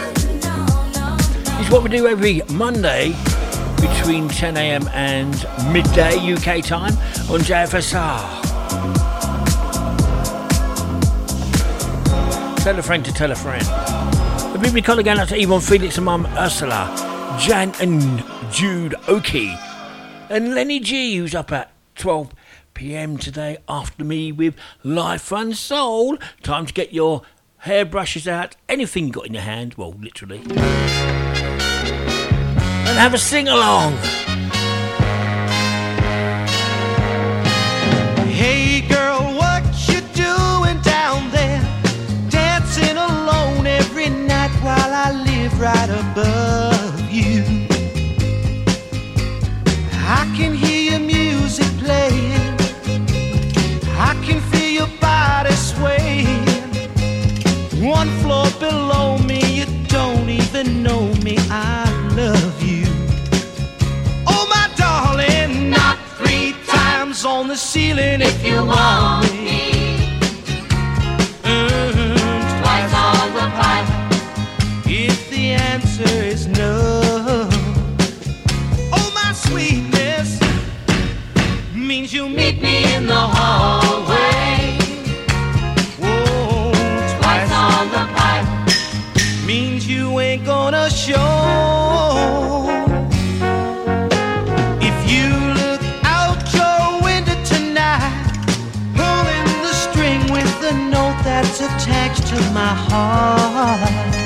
It's 1.58 1.68
what 1.68 1.82
we 1.82 1.88
do 1.88 2.06
every 2.06 2.42
Monday 2.52 3.08
between 3.80 4.28
10am 4.28 4.88
and 4.92 5.34
midday 5.72 6.14
UK 6.32 6.64
time 6.64 6.92
on 7.28 7.40
JFSR. 7.40 8.44
Tell 12.62 12.78
a 12.78 12.82
friend 12.82 13.04
to 13.04 13.12
tell 13.12 13.32
a 13.32 13.34
friend. 13.34 13.85
The 14.56 14.72
big 14.72 14.84
call 14.86 14.98
again 14.98 15.18
out 15.18 15.28
to 15.28 15.38
Yvonne 15.38 15.60
Felix 15.60 15.98
and 15.98 16.06
Mum 16.06 16.26
Ursula, 16.38 17.36
Jan 17.38 17.74
and 17.78 18.24
Jude 18.50 18.94
Oakey, 19.06 19.54
and 20.30 20.54
Lenny 20.54 20.80
G, 20.80 21.16
who's 21.16 21.34
up 21.34 21.52
at 21.52 21.72
12 21.96 22.32
pm 22.72 23.18
today 23.18 23.58
after 23.68 24.02
me 24.02 24.32
with 24.32 24.54
Life 24.82 25.30
and 25.30 25.54
Soul. 25.54 26.16
Time 26.42 26.64
to 26.64 26.72
get 26.72 26.94
your 26.94 27.20
hairbrushes 27.58 28.26
out, 28.26 28.56
anything 28.66 29.10
got 29.10 29.26
in 29.26 29.34
your 29.34 29.42
hand, 29.42 29.74
well, 29.74 29.92
literally, 29.92 30.38
and 30.38 30.58
have 32.98 33.12
a 33.12 33.18
sing 33.18 33.48
along. 33.48 33.92
Live 45.46 45.60
right 45.60 45.90
above 45.90 47.10
you. 47.10 47.44
I 50.18 50.22
can 50.36 50.54
hear 50.54 50.92
your 50.92 51.00
music 51.00 51.66
playing. 51.78 52.56
I 54.08 54.12
can 54.24 54.40
feel 54.50 54.70
your 54.80 54.92
body 55.00 55.52
swaying. 55.52 56.46
One 57.80 58.08
floor 58.20 58.46
below 58.58 59.18
me, 59.18 59.40
you 59.58 59.66
don't 59.86 60.28
even 60.28 60.82
know 60.82 61.14
me. 61.26 61.36
I 61.50 61.84
love 62.16 62.62
you. 62.62 62.86
Oh, 64.26 64.44
my 64.54 64.66
darling, 64.76 65.70
not 65.70 65.96
three 66.18 66.54
times 66.66 67.24
on 67.24 67.46
the 67.48 67.56
ceiling 67.56 68.20
if 68.20 68.44
you 68.44 68.64
want 68.64 69.32
me. 69.32 69.62
Mm, 71.42 71.95
no. 76.46 77.48
Oh, 78.92 79.12
my 79.14 79.32
sweetness 79.32 80.40
means 81.74 82.12
you'll 82.12 82.28
meet 82.28 82.60
me 82.60 82.94
in 82.94 83.06
the 83.06 83.14
hallway. 83.14 84.78
Whoa, 85.98 86.72
twice 87.18 87.50
on 87.52 87.88
the 87.90 88.04
pipe 88.14 89.46
means 89.46 89.88
you 89.88 90.18
ain't 90.20 90.44
gonna 90.44 90.90
show. 90.90 91.16
If 94.80 94.96
you 95.10 95.28
look 95.62 95.82
out 96.04 96.38
your 96.52 97.02
window 97.02 97.42
tonight, 97.44 98.12
pulling 98.94 99.46
the 99.62 99.72
reach 102.16 102.28
to 102.30 102.36
my 102.52 102.74
heart. 102.74 104.25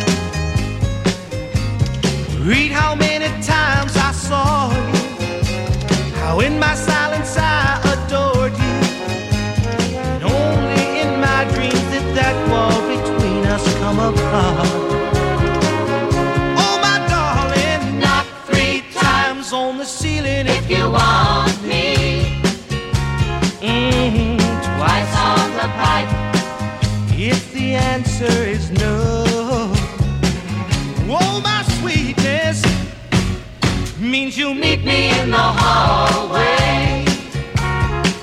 Read 2.43 2.73
how 2.73 2.95
many 2.95 3.27
times 3.43 3.95
I 3.97 4.13
saw 4.13 4.71
you, 4.73 5.01
how 6.15 6.41
in 6.41 6.59
my 6.59 6.75
silence 6.75 7.37
I 7.37 7.79
adored 7.93 8.53
you. 8.53 8.79
And 10.01 10.25
only 10.25 11.01
in 11.03 11.21
my 11.21 11.45
dreams 11.53 11.83
did 11.93 12.17
that 12.17 12.37
wall 12.51 12.81
between 12.89 13.45
us 13.45 13.63
come 13.81 13.99
apart. 13.99 14.69
Oh, 16.65 16.79
my 16.81 16.99
darling, 17.13 18.01
knock 18.01 18.27
three 18.47 18.85
times 18.95 19.53
on 19.53 19.77
the 19.77 19.85
ceiling 19.85 20.47
if 20.47 20.71
you 20.71 20.91
want 20.91 21.63
me. 21.63 22.41
Mhm, 23.61 24.39
twice 24.65 25.15
on 25.31 25.47
the 25.61 25.69
pipe. 25.83 26.11
If 27.19 27.53
the 27.53 27.75
answer 27.75 28.33
is 28.57 28.71
no, 28.71 28.97
oh, 31.11 31.41
my 31.45 31.60
means 34.11 34.37
you'll 34.37 34.55
meet 34.55 34.83
me 34.85 35.09
in 35.21 35.31
the 35.31 35.37
hallway. 35.37 37.05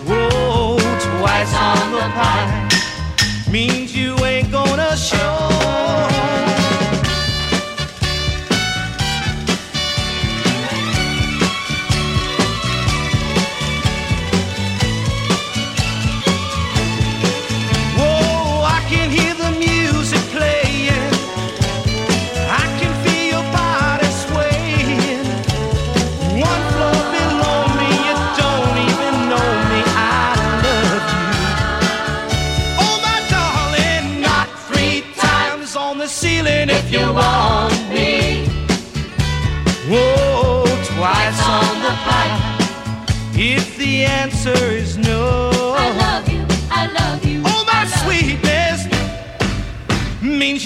Whoa, 0.06 0.78
twice 0.78 1.54
on 1.56 1.92
the 1.94 2.02
pipe 2.14 3.50
means 3.50 3.96
you 3.96 4.18
ain't 4.26 4.52
gonna 4.52 4.98
show. 4.98 5.37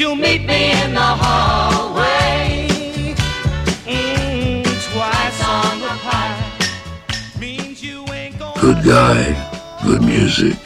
You'll 0.02 0.16
meet 0.16 0.44
me 0.46 0.72
in 0.82 0.96
the 0.96 1.10
hallway. 1.24 2.68
Mm, 3.86 4.64
twice 4.90 5.40
on 5.48 5.80
the 5.80 5.94
gonna. 8.40 8.60
Good 8.60 8.84
guy, 8.84 9.20
good 9.86 10.02
music. 10.02 10.61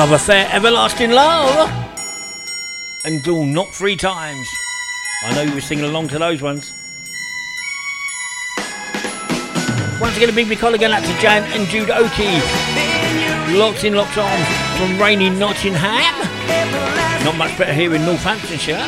Love 0.00 0.12
affair, 0.12 0.48
everlasting 0.50 1.10
love. 1.10 1.70
And 3.04 3.22
do 3.22 3.44
not 3.44 3.74
three 3.74 3.96
times. 3.96 4.48
I 5.24 5.34
know 5.34 5.42
you 5.42 5.52
were 5.52 5.60
singing 5.60 5.84
along 5.84 6.08
to 6.08 6.18
those 6.18 6.40
ones. 6.40 6.72
Once 10.00 10.16
again, 10.16 10.30
a 10.30 10.32
big 10.32 10.48
big 10.48 10.58
call 10.58 10.72
again 10.72 10.90
out 10.90 11.04
to 11.04 11.20
Jan 11.20 11.42
and 11.52 11.68
Jude 11.68 11.90
Oakey. 11.90 12.32
Locked 13.58 13.84
in, 13.84 13.92
locked 13.92 14.16
on 14.16 14.38
from 14.78 14.98
rainy 14.98 15.28
Nottingham. 15.28 16.16
Not 17.22 17.36
much 17.36 17.58
better 17.58 17.74
here 17.74 17.94
in 17.94 18.02
Northamptonshire. 18.06 18.80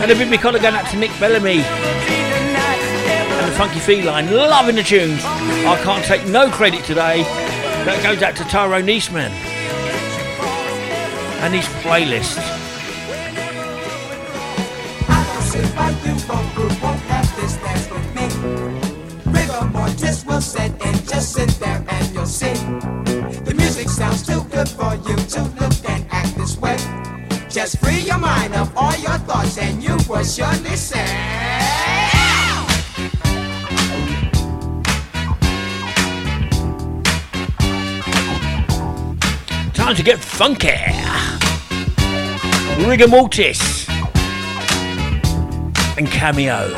And 0.00 0.10
a 0.10 0.14
big 0.14 0.30
big 0.30 0.40
call 0.40 0.56
again 0.56 0.74
out 0.74 0.88
to 0.92 0.96
Nick 0.96 1.10
Bellamy. 1.20 1.60
And 3.36 3.52
the 3.52 3.54
Funky 3.54 3.80
Feline, 3.80 4.32
loving 4.32 4.76
the 4.76 4.82
tunes. 4.82 5.20
I 5.26 5.78
can't 5.84 6.06
take 6.06 6.26
no 6.26 6.48
credit 6.50 6.82
today. 6.86 7.22
That 7.84 8.00
goes 8.04 8.22
out 8.22 8.36
to 8.36 8.44
Tyrone 8.44 8.88
Eastman 8.88 9.32
and 11.42 11.52
his 11.52 11.66
playlist. 11.82 12.38
Just 19.98 20.26
will 20.26 20.40
set 20.40 20.70
and 20.84 21.08
just 21.08 21.32
sit 21.32 21.48
there 21.60 21.84
and 21.88 22.14
you'll 22.14 22.26
see. 22.26 22.54
The 23.44 23.54
music 23.56 23.88
sounds 23.88 24.26
too 24.26 24.42
good 24.44 24.68
for 24.68 24.94
you 24.94 25.16
to 25.16 25.42
look 25.42 25.72
and 25.88 26.06
act 26.10 26.36
this 26.36 26.56
way. 26.58 26.76
Just 27.48 27.78
free 27.78 28.00
your 28.00 28.18
mind 28.18 28.54
of 28.54 28.76
all 28.76 28.96
your 28.96 29.18
thoughts 29.26 29.58
and 29.58 29.82
you 29.82 29.96
will 30.08 30.24
surely 30.24 30.76
say. 30.76 32.11
Time 39.82 39.96
to 39.96 40.04
get 40.04 40.20
funky. 40.20 40.68
Rigor 42.86 43.08
Mortis 43.08 43.88
and 45.98 46.06
Cameo. 46.06 46.72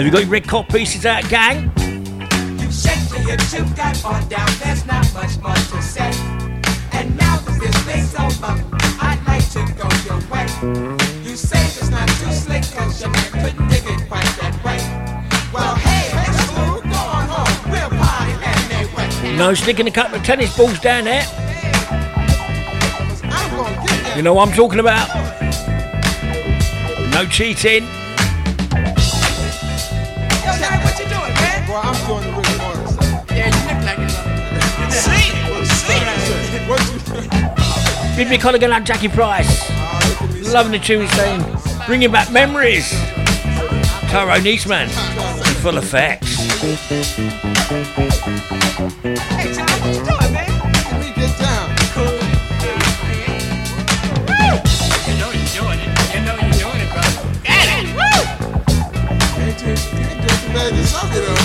Have 0.00 0.06
you 0.06 0.12
got 0.12 0.22
your 0.22 0.30
red 0.30 0.48
cop 0.48 0.66
pieces 0.70 1.04
out, 1.04 1.28
gang? 1.28 1.70
You 1.76 2.72
shake 2.72 3.06
till 3.10 3.20
you 3.20 3.36
shoot 3.38 3.68
that 3.76 4.02
on 4.02 4.26
down. 4.30 4.48
There's 4.64 4.86
not 4.86 5.04
much 5.12 5.36
more 5.42 5.52
to 5.52 5.82
say. 5.82 6.10
And 6.92 7.14
now 7.18 7.36
that 7.36 7.60
this 7.60 7.76
thing's 7.84 8.14
over, 8.14 8.64
I'd 8.98 9.20
like 9.26 9.44
to 9.50 9.60
go 9.76 9.84
your 10.08 10.16
way. 10.32 10.48
You 11.22 11.36
say 11.36 11.60
it's 11.60 11.90
not 11.90 12.08
too 12.08 12.32
slick, 12.32 12.62
cause 12.72 12.98
your 12.98 13.10
man 13.10 13.30
couldn't 13.44 13.68
dig 13.68 13.84
it 13.84 14.08
quite 14.08 14.24
that 14.40 14.56
way. 14.64 14.80
Well, 15.52 15.74
hey, 15.74 16.08
go 16.88 16.96
on 16.96 17.28
home. 17.28 17.70
We'll 17.70 17.90
party 17.90 18.32
anyway. 18.72 19.36
No 19.36 19.52
sticking 19.52 19.86
a 19.86 19.90
couple 19.90 20.16
of 20.16 20.24
tennis 20.24 20.56
balls 20.56 20.80
down 20.80 21.04
there. 21.04 21.26
You 24.16 24.22
know 24.22 24.32
what 24.32 24.48
I'm 24.48 24.54
talking 24.54 24.80
about? 24.80 25.08
No 27.12 27.26
cheating. 27.26 27.99
What 38.20 38.28
you 38.28 38.36
Big 38.36 38.40
Mick 38.40 38.52
Colligan 38.52 38.70
and 38.76 38.84
Jackie 38.84 39.08
Price. 39.08 39.70
Loving 40.52 40.72
the 40.72 40.78
tune 40.78 41.08
saying. 41.08 41.42
Bringing 41.86 42.12
back 42.12 42.30
memories. 42.30 42.90
Tyrone 44.10 44.46
Eastman. 44.46 44.90
Full 45.62 45.78
effects. 45.78 46.36
Hey, 46.36 46.76
John, 49.54 49.66
what 49.80 49.86
you 49.88 50.04
doing, 50.04 50.32
man? 50.34 50.52
Let 50.84 51.00
me 51.00 51.08
get 51.16 51.32
down. 51.38 51.70
You 55.06 55.14
know 55.16 55.30
you're 55.32 55.48
doing 55.56 55.80
it. 55.80 55.88
You 56.12 56.20
know 56.20 56.36
you're 56.36 56.60
doing 56.60 56.80
it, 56.84 56.92
brother. 56.92 57.24
Got 57.42 57.68
it. 57.72 57.88
Woo! 57.96 58.20
Ain't 59.40 59.56
too, 59.58 59.72
ain't 59.96 60.20
too 60.28 60.52
bad 60.52 60.70
to 60.74 60.84
suck 60.86 61.08
it 61.14 61.24
up. 61.24 61.40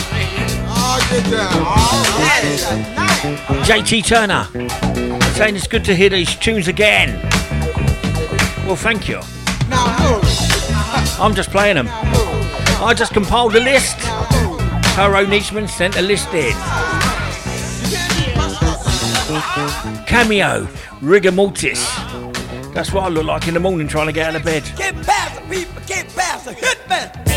Oh, 0.68 1.00
get 1.10 1.24
down. 1.32 1.56
All 1.56 2.04
right. 2.20 3.06
JT 3.66 4.04
Turner. 4.06 4.44
Saying 5.36 5.58
it's 5.58 5.68
good 5.68 5.84
to 5.84 5.94
hear 5.94 6.08
these 6.08 6.34
tunes 6.38 6.70
again. 6.70 7.22
Well, 8.66 8.78
thank 8.78 9.10
you. 9.10 9.20
I'm 11.20 11.36
just 11.36 11.50
playing 11.50 11.76
them. 11.76 11.90
I 11.90 12.94
just 12.96 13.12
compiled 13.12 13.54
a 13.58 13.60
list. 13.60 13.98
Tyrone 14.96 15.34
Eastman 15.34 15.68
sent 15.68 15.98
a 15.98 16.02
list 16.02 16.34
in. 16.34 16.54
Cameo, 20.08 20.70
rigor 21.02 21.34
mortis. 21.34 21.86
That's 22.74 22.94
what 22.94 23.04
I 23.04 23.10
look 23.10 23.26
like 23.26 23.50
in 23.50 23.56
the 23.56 23.60
morning 23.60 23.90
trying 23.90 24.08
to 24.08 24.14
get 24.14 24.30
out 24.30 24.38
of 24.38 24.46
bed. 24.46 24.64
Get 24.78 24.96
past 25.06 25.36
the 25.36 25.54
people, 25.54 25.82
get 25.86 26.08
past 26.16 26.46
the 26.46 26.52
hitman. 26.52 27.35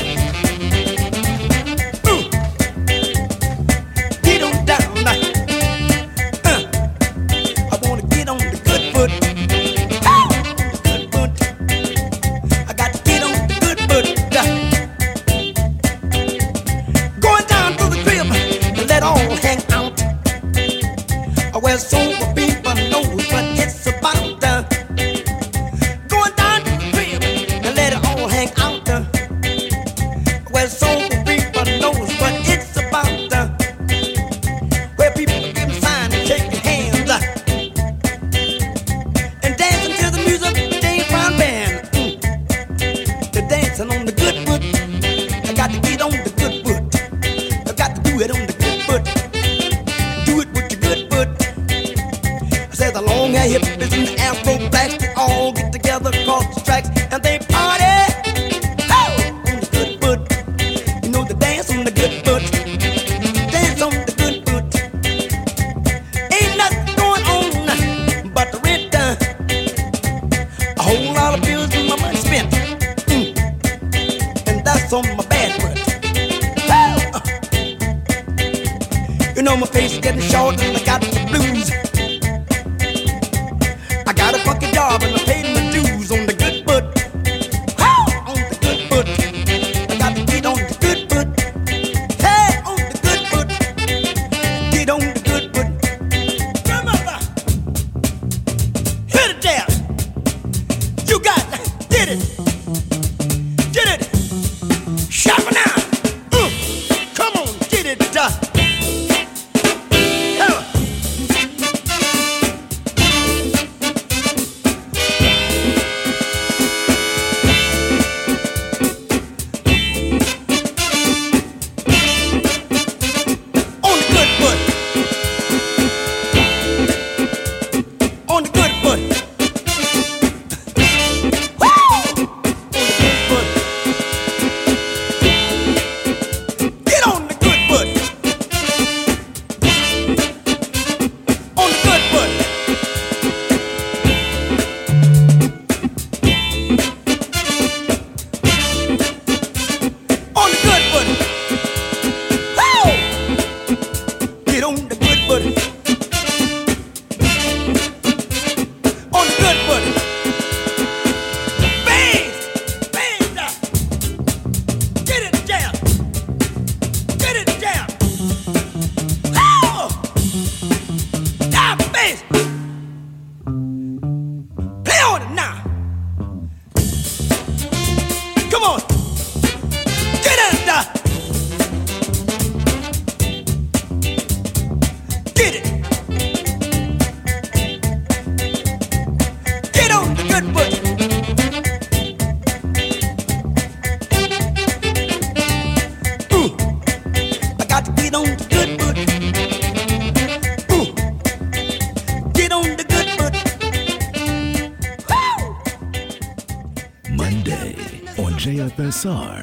jfsr.co.uk. 208.99 209.38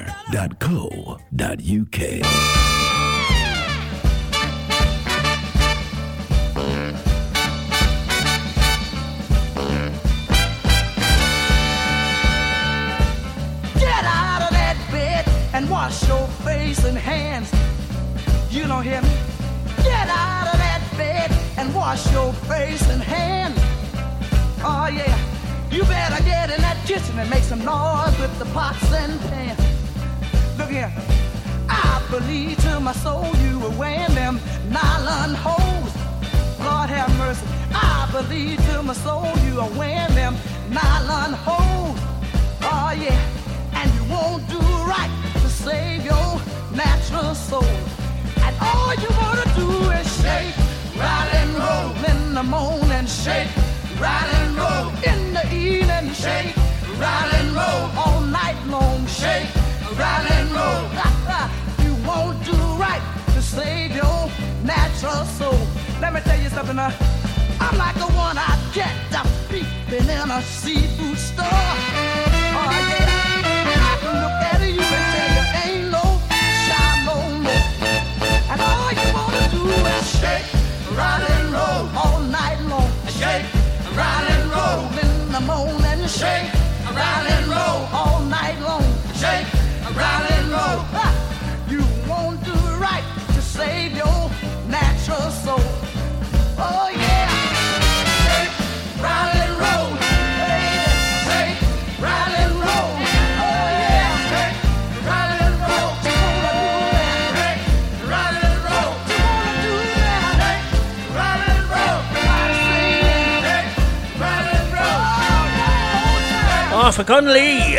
Conley. 117.06 117.76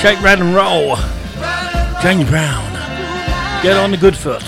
Shake, 0.00 0.22
Rattle 0.22 0.46
and 0.46 0.54
Roll. 0.54 0.96
James 2.00 2.28
Brown. 2.30 2.72
Get 3.62 3.76
on 3.76 3.90
the 3.90 3.98
good 3.98 4.16
foot. 4.16 4.42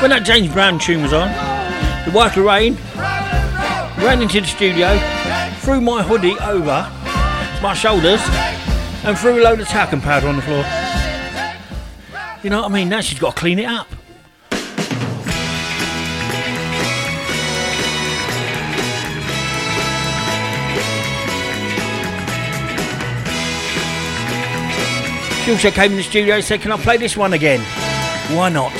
When 0.00 0.10
that 0.10 0.22
James 0.24 0.52
Brown 0.52 0.78
tune 0.78 1.02
was 1.02 1.14
on, 1.14 1.28
the 2.04 2.10
wife 2.14 2.36
Lorraine 2.36 2.76
ran 4.04 4.20
into 4.20 4.42
the 4.42 4.46
studio, 4.46 4.98
threw 5.60 5.80
my 5.80 6.02
hoodie 6.02 6.38
over 6.40 6.86
my 7.62 7.72
shoulders, 7.74 8.20
and 9.04 9.18
threw 9.18 9.40
a 9.40 9.42
load 9.42 9.60
of 9.60 9.68
talcum 9.68 10.02
powder 10.02 10.28
on 10.28 10.36
the 10.36 10.42
floor. 10.42 10.64
You 12.42 12.50
know 12.50 12.62
what 12.62 12.70
I 12.70 12.74
mean? 12.74 12.90
Now 12.90 13.00
she's 13.00 13.18
got 13.18 13.34
to 13.34 13.40
clean 13.40 13.58
it 13.58 13.66
up. 13.66 13.88
Also 25.48 25.70
came 25.70 25.92
in 25.92 25.96
the 25.96 26.02
studio 26.02 26.36
and 26.36 26.44
said, 26.44 26.60
Can 26.60 26.70
I 26.70 26.76
play 26.76 26.96
this 26.96 27.16
one 27.16 27.32
again? 27.32 27.60
Why 28.36 28.50
not? 28.50 28.72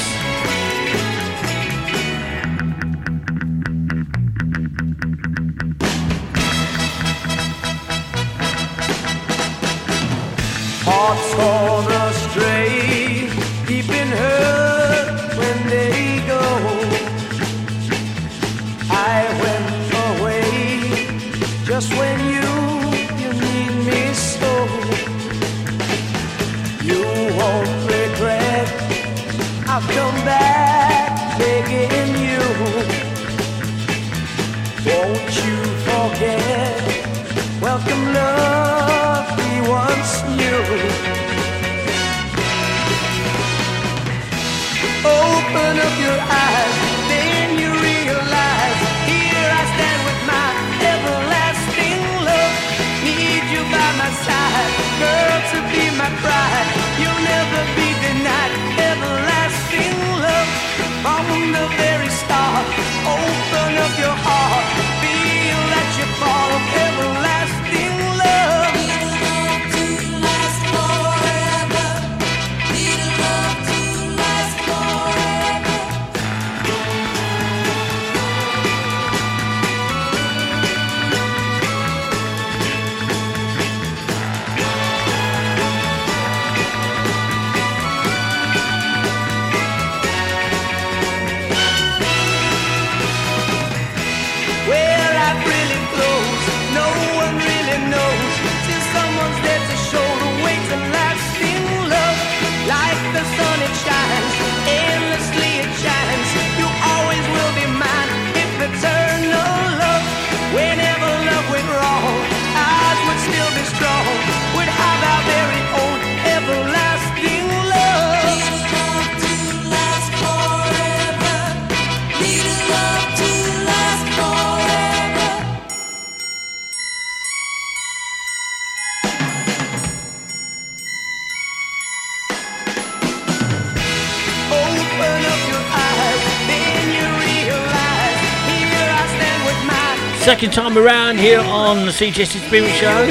Time 140.52 140.76
around 140.76 141.20
here 141.20 141.38
on 141.38 141.86
the 141.86 141.92
CGS 141.92 142.34
Experience 142.34 142.74
Show. 142.74 143.08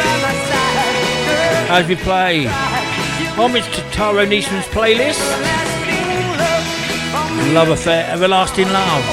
As 1.71 1.87
we 1.87 1.95
play 1.95 2.47
homage 3.37 3.63
to 3.75 3.81
Tyrone 3.91 4.33
Eastman's 4.33 4.65
playlist. 4.65 5.19
Love 7.53 7.69
Affair, 7.69 8.11
Everlasting 8.11 8.67
Love. 8.67 9.05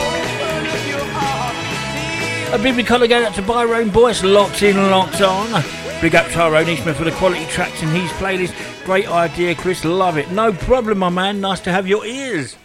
A 2.52 2.58
big 2.60 2.84
colour 2.84 3.06
going 3.06 3.24
out 3.24 3.34
to 3.36 3.42
Byron 3.42 3.90
Boyce, 3.90 4.24
locked 4.24 4.64
in, 4.64 4.76
locked 4.90 5.20
on. 5.20 5.62
Big 6.00 6.16
up 6.16 6.26
Tyrone 6.32 6.68
Eastman 6.68 6.96
for 6.96 7.04
the 7.04 7.12
quality 7.12 7.46
tracks 7.46 7.80
in 7.80 7.88
his 7.90 8.10
playlist. 8.12 8.54
Great 8.84 9.08
idea, 9.08 9.54
Chris. 9.54 9.84
Love 9.84 10.18
it. 10.18 10.32
No 10.32 10.52
problem, 10.52 10.98
my 10.98 11.10
man. 11.10 11.40
Nice 11.40 11.60
to 11.60 11.70
have 11.70 11.86
your 11.86 12.04
ears. 12.04 12.56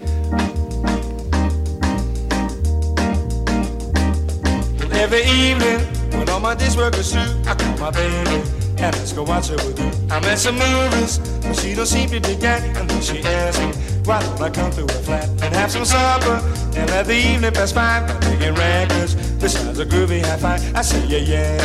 Every 5.14 5.30
evening, 5.30 5.80
when 6.18 6.30
all 6.30 6.40
my 6.40 6.56
dish 6.56 6.78
work 6.78 6.96
is 6.96 7.12
through, 7.12 7.44
I 7.46 7.54
call 7.54 7.78
my 7.80 7.92
baby 7.92 8.42
and 8.78 8.96
let's 8.96 9.12
go 9.12 9.24
watch 9.24 9.50
her 9.50 9.58
with 9.58 9.78
you. 9.78 9.92
I'm 10.10 10.24
at 10.24 10.40
some 10.40 10.56
movies, 10.56 11.18
but 11.42 11.54
she 11.60 11.74
don't 11.74 11.86
seem 11.86 12.10
to 12.12 12.22
dig 12.22 12.40
that. 12.40 12.64
And 12.78 12.90
then 12.90 13.02
she 13.02 13.20
asks 13.22 13.60
me, 13.60 13.74
why 14.06 14.22
don't 14.22 14.40
I 14.40 14.50
come 14.50 14.72
through 14.72 14.88
her 14.88 15.04
flat 15.04 15.28
and 15.28 15.54
have 15.54 15.70
some 15.70 15.84
supper 15.84 16.40
and 16.78 16.90
let 16.92 17.08
the 17.08 17.16
evening 17.16 17.52
pass 17.52 17.74
by 17.74 18.08
by 18.08 18.14
making 18.30 18.56
records 18.56 19.16
besides 19.36 19.80
a 19.80 19.86
groovy 19.86 20.24
high 20.24 20.38
five. 20.38 20.64
I 20.74 20.82
say, 20.82 21.06
yeah, 21.08 21.18
yeah. 21.18 21.58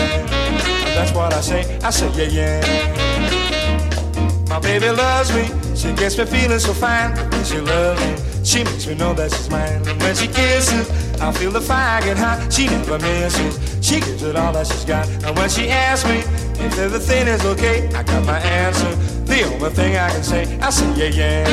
That's 0.96 1.12
what 1.12 1.32
I 1.32 1.40
say. 1.40 1.78
I 1.84 1.90
say, 1.90 2.10
yeah, 2.16 2.64
yeah. 2.64 4.46
My 4.48 4.58
baby 4.58 4.90
loves 4.90 5.32
me. 5.32 5.44
She 5.76 5.92
gets 5.92 6.18
me 6.18 6.24
feeling 6.24 6.58
so 6.58 6.72
fine. 6.72 7.12
When 7.30 7.44
she 7.44 7.60
loves 7.60 8.00
me, 8.00 8.16
she 8.44 8.64
makes 8.64 8.88
me 8.88 8.96
know 8.96 9.14
that 9.14 9.30
she's 9.30 9.48
mine. 9.48 9.84
When 10.00 10.16
she 10.16 10.26
kisses, 10.26 10.90
I 11.20 11.32
feel 11.32 11.50
the 11.50 11.60
fire 11.60 12.02
get 12.02 12.18
hot. 12.18 12.52
She 12.52 12.66
never 12.66 12.98
misses. 12.98 13.58
She 13.86 14.00
gives 14.00 14.22
it 14.22 14.36
all 14.36 14.52
that 14.52 14.66
she's 14.66 14.84
got. 14.84 15.08
And 15.24 15.36
when 15.36 15.48
she 15.48 15.68
asks 15.68 16.08
me 16.08 16.18
if 16.64 16.78
everything 16.78 17.26
is 17.28 17.44
okay, 17.44 17.88
I 17.94 18.02
got 18.02 18.24
my 18.24 18.38
answer. 18.38 18.94
The 19.24 19.42
only 19.44 19.70
thing 19.70 19.96
I 19.96 20.10
can 20.10 20.22
say, 20.22 20.58
I 20.60 20.70
say 20.70 20.88
yeah 20.94 21.08
yeah. 21.08 21.44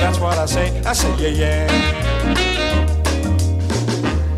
That's 0.00 0.18
what 0.18 0.38
I 0.38 0.46
say. 0.46 0.82
I 0.84 0.92
say 0.92 1.10
yeah 1.16 1.42
yeah. 1.42 1.66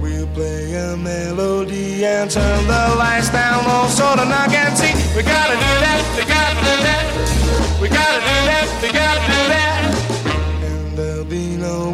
We'll 0.01 0.26
play 0.29 0.74
a 0.74 0.97
melody 0.97 2.05
and 2.05 2.31
turn 2.31 2.66
the 2.66 2.95
lights 2.99 3.31
down 3.31 3.64
low 3.64 3.89
so 3.89 4.14
the 4.16 4.24
knock 4.24 4.53
and 4.53 4.76
see. 4.76 4.93
We 5.16 5.22
gotta 5.22 5.55
do 5.55 5.72
that. 5.85 6.01
We 6.16 6.24
gotta 6.24 6.55
do 6.68 6.74
that. 6.87 7.05
We 7.81 7.89
gotta 7.89 8.20
do 8.20 8.37
that. 8.51 8.83
We 8.83 8.89
gotta 8.93 9.20
do 9.20 9.49
that. 9.49 9.88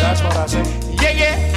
That's 0.00 0.22
what 0.22 0.36
I 0.36 0.46
say. 0.46 0.62
Yeah 1.02 1.10
yeah. 1.10 1.47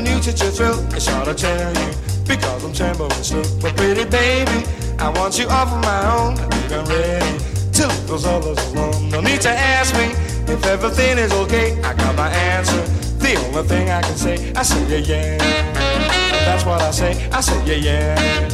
Never 0.00 0.16
knew 0.16 0.22
such 0.22 0.42
thrill. 0.54 0.78
It's 0.94 1.06
hard 1.06 1.26
to 1.26 1.34
tell 1.34 1.74
you 1.74 1.92
because 2.26 2.64
I'm 2.64 2.72
trembling 2.72 3.10
still. 3.22 3.44
But 3.60 3.76
pretty 3.76 4.04
baby, 4.04 4.66
I 4.98 5.08
want 5.10 5.38
you 5.38 5.48
all 5.48 5.66
for 5.66 5.80
my 5.80 6.00
own. 6.16 6.38
I 6.38 6.48
think 6.48 6.72
I'm 6.72 6.84
ready 6.86 7.38
to 7.72 7.86
leave 7.88 8.06
those 8.06 8.26
others 8.26 8.58
alone. 8.72 9.10
No 9.10 9.20
need 9.20 9.40
to 9.42 9.50
ask 9.50 9.94
me 9.94 10.06
if 10.52 10.64
everything 10.66 11.18
is 11.18 11.32
okay. 11.32 11.80
I 11.82 11.94
got 11.94 12.14
my 12.16 12.28
answer. 12.28 12.82
The 13.18 13.34
only 13.46 13.68
thing 13.68 13.90
I 13.90 14.00
can 14.02 14.16
say, 14.16 14.52
I 14.54 14.62
say 14.62 14.82
yeah 14.88 15.14
yeah. 15.14 15.38
That's 16.46 16.64
what 16.64 16.80
I 16.80 16.90
say. 16.90 17.28
I 17.30 17.40
say 17.40 17.58
yeah 17.66 17.74
yeah. 17.74 18.48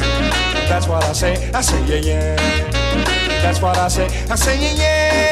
That's 0.67 0.87
what 0.87 1.03
I 1.03 1.13
say. 1.13 1.51
I 1.51 1.61
say 1.61 1.79
yeah 1.85 2.09
yeah. 2.09 2.35
That's 3.43 3.61
what 3.61 3.77
I 3.77 3.87
say. 3.87 4.05
I 4.29 4.35
say 4.35 4.59
yeah 4.61 4.73
yeah. 4.73 5.24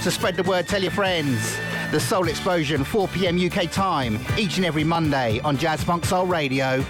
So 0.03 0.09
spread 0.09 0.35
the 0.35 0.43
word, 0.43 0.67
tell 0.67 0.81
your 0.81 0.91
friends. 0.91 1.57
The 1.91 1.97
Soul 1.97 2.27
Explosion, 2.27 2.83
4 2.83 3.07
p.m. 3.07 3.39
UK 3.39 3.71
time, 3.71 4.19
each 4.37 4.57
and 4.57 4.65
every 4.65 4.83
Monday 4.83 5.39
on 5.45 5.55
Jazz 5.55 5.81
Funk 5.81 6.03
Soul 6.03 6.25
Radio. 6.25 6.83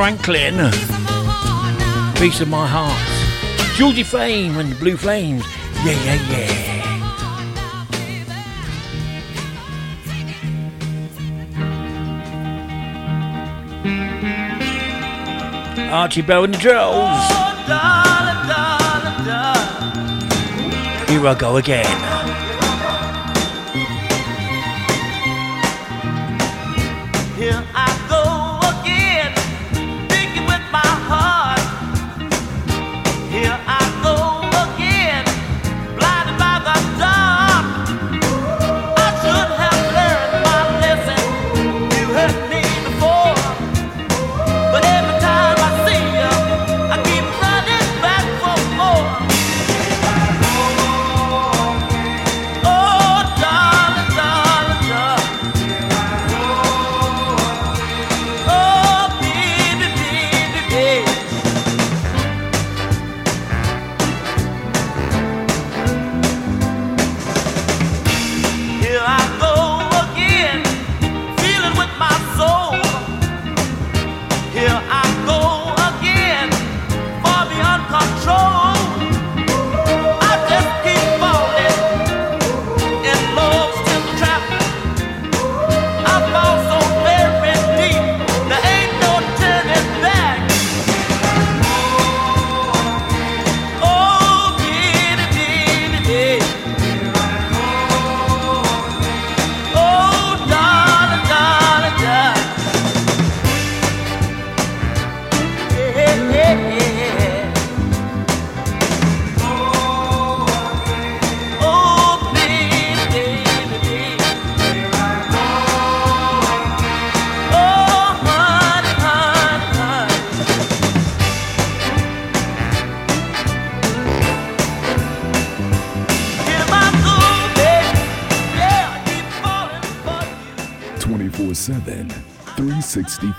Franklin, 0.00 0.56
Piece 2.14 2.40
of 2.40 2.48
My 2.48 2.66
Heart. 2.66 2.96
Georgie 3.76 4.02
Fame 4.02 4.56
and 4.56 4.72
the 4.72 4.76
Blue 4.76 4.96
Flames. 4.96 5.44
Yeah, 5.84 5.92
yeah, 6.06 6.14
yeah. 15.74 15.92
Archie 15.92 16.22
Bell 16.22 16.44
and 16.44 16.54
the 16.54 16.58
Drells. 16.58 17.20
Here 21.10 21.26
I 21.26 21.34
go 21.38 21.58
again. 21.58 22.09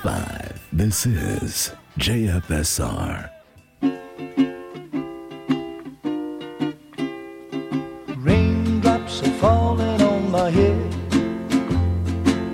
365. 0.02 0.68
This 0.74 1.06
is 1.06 1.72
JFSR. 2.00 3.30
Raindrops 8.18 9.22
are 9.22 9.38
falling 9.40 10.02
on 10.02 10.32
my 10.32 10.50
head. 10.50 10.94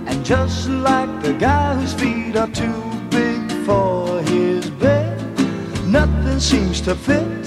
And 0.07 0.25
just 0.25 0.67
like 0.67 1.21
the 1.21 1.33
guy 1.33 1.75
whose 1.75 1.93
feet 1.93 2.35
are 2.35 2.51
too 2.51 2.83
big 3.09 3.49
for 3.65 4.21
his 4.23 4.69
bed, 4.69 5.17
nothing 5.85 6.41
seems 6.41 6.81
to 6.81 6.95
fit. 6.95 7.43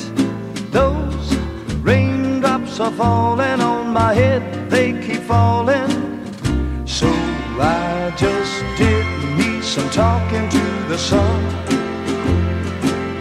Those 0.72 1.36
raindrops 1.82 2.80
are 2.80 2.92
falling 2.92 3.60
on 3.60 3.88
my 3.92 4.14
head, 4.14 4.70
they 4.70 4.92
keep 5.02 5.22
falling. 5.22 5.90
So 6.86 7.08
I 7.60 8.14
just 8.16 8.64
did 8.78 9.09
talking 9.92 10.48
to 10.48 10.64
the 10.88 10.96
sun. 10.96 11.44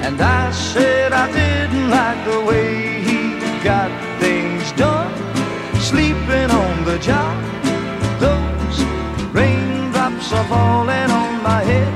And 0.06 0.22
I 0.22 0.52
said 0.52 1.12
I 1.14 1.32
didn't 1.32 1.90
like 1.90 2.24
the 2.26 2.42
way 2.42 3.02
he 3.02 3.40
got 3.64 3.90
things 4.20 4.72
done. 4.74 5.12
Sleeping 5.80 6.52
on 6.52 6.86
the 6.86 7.00
job, 7.00 7.36
those 8.20 8.78
raindrops 9.34 10.32
are 10.32 10.46
falling 10.46 11.10
on 11.12 11.44
my 11.44 11.64
head, 11.64 11.94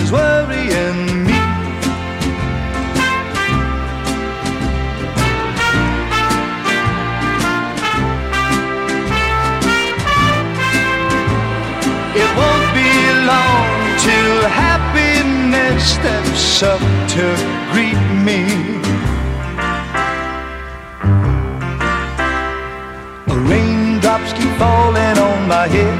Nothing's 0.00 0.12
worrying 0.12 1.26
me. 1.26 1.38
It 12.16 12.30
won't 12.38 12.68
be 12.74 12.90
long 13.28 13.68
till 13.98 14.48
happiness 14.48 15.94
steps 15.94 16.62
up 16.62 16.80
to 17.14 17.24
greet 17.72 18.00
me. 18.24 18.40
Raindrops 23.48 24.32
keep 24.32 24.50
falling 24.58 25.18
on 25.18 25.48
my 25.48 25.68
head, 25.68 25.98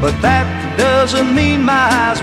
but 0.00 0.14
that 0.22 0.62
doesn't 0.78 1.34
mean 1.34 1.62
my 1.62 2.11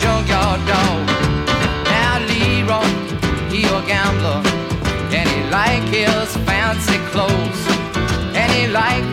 junkyard 0.00 0.60
dog. 0.66 1.06
Now 1.92 2.18
Leroy, 2.28 2.90
he 3.52 3.60
a 3.64 3.80
gambler. 3.86 4.40
And 5.16 5.28
he 5.28 5.40
like 5.50 5.86
his 5.98 6.36
fancy 6.48 6.98
clothes. 7.12 7.62
And 8.34 8.50
he 8.52 8.66
like 8.66 9.09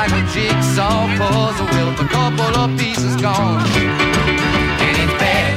like 0.00 0.12
a 0.12 0.32
jigsaw 0.32 1.06
puzzle 1.18 1.66
with 1.66 2.00
a 2.00 2.08
couple 2.08 2.56
of 2.56 2.78
pieces 2.78 3.20
gone. 3.20 3.60
And 3.60 4.96
it's 4.96 5.12
bad, 5.20 5.52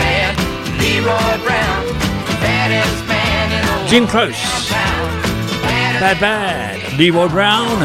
bad, 0.00 0.34
Leroy 0.80 1.36
Brown, 1.44 1.84
baddest 2.40 3.06
man 3.06 3.52
in 3.52 3.84
the 3.84 3.90
Jim 3.90 4.06
Close. 4.06 4.70
Bad 6.00 6.18
Bad. 6.18 6.98
Leroy 6.98 7.28
Brown. 7.28 7.76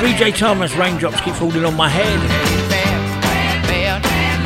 BJ 0.00 0.36
Thomas. 0.36 0.76
Raindrops 0.76 1.20
keep 1.22 1.34
falling 1.34 1.64
on 1.64 1.74
my 1.74 1.88
head. 1.88 2.20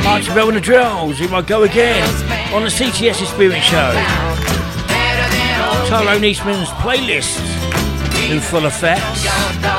Archie 0.05 0.33
Bell 0.33 0.47
and 0.47 0.57
the 0.57 0.61
Drells. 0.61 1.15
Here 1.15 1.33
I 1.33 1.41
go 1.41 1.61
again. 1.61 2.03
On 2.55 2.63
the 2.63 2.69
CGS 2.69 3.21
Experience 3.21 3.65
Show. 3.65 3.91
Tyrone 5.87 6.23
Eastman's 6.23 6.69
playlist. 6.69 7.37
In 8.31 8.39
full 8.39 8.65
effect. 8.65 9.76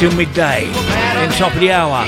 Until 0.00 0.16
midday. 0.16 0.70
Then 0.72 1.32
top 1.32 1.52
of 1.54 1.58
the 1.58 1.72
hour. 1.72 2.06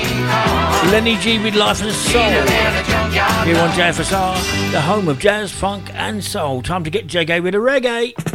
Lenny 0.91 1.17
G 1.17 1.43
with 1.43 1.55
Life 1.55 1.81
and 1.81 1.91
Soul. 1.91 2.21
Here 2.23 3.57
on 3.57 3.69
JFSR, 3.71 4.71
the 4.71 4.79
home 4.79 5.09
of 5.09 5.19
jazz, 5.19 5.51
funk, 5.51 5.89
and 5.93 6.23
soul. 6.23 6.61
Time 6.61 6.85
to 6.85 6.89
get 6.89 7.07
jaggy 7.07 7.43
with 7.43 7.53
a 7.53 7.57
reggae. 7.57 8.30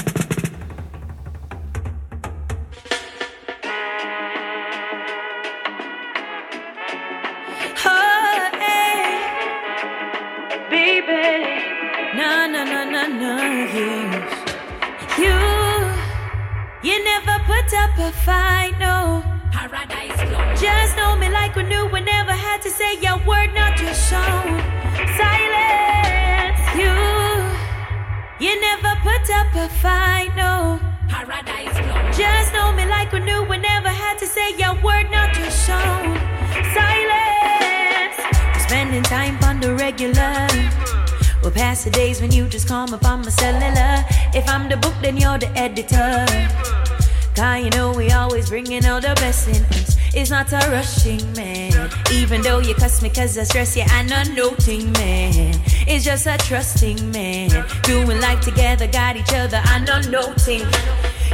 It's 50.28 50.32
not 50.32 50.52
a 50.52 50.70
rushing 50.72 51.22
man. 51.34 51.88
Even 52.10 52.42
though 52.42 52.58
you 52.58 52.74
cuss 52.74 53.00
me 53.00 53.10
cause 53.10 53.38
I 53.38 53.44
stress 53.44 53.76
you, 53.76 53.84
I'm 53.86 54.08
not 54.08 54.28
noting 54.30 54.90
man. 54.90 55.60
It's 55.86 56.04
just 56.04 56.26
a 56.26 56.36
trusting 56.36 57.12
man. 57.12 57.64
Doing 57.84 58.20
life 58.20 58.40
together, 58.40 58.88
got 58.88 59.16
each 59.16 59.32
other, 59.32 59.60
I'm 59.62 59.84
not 59.84 60.08
noting. 60.08 60.66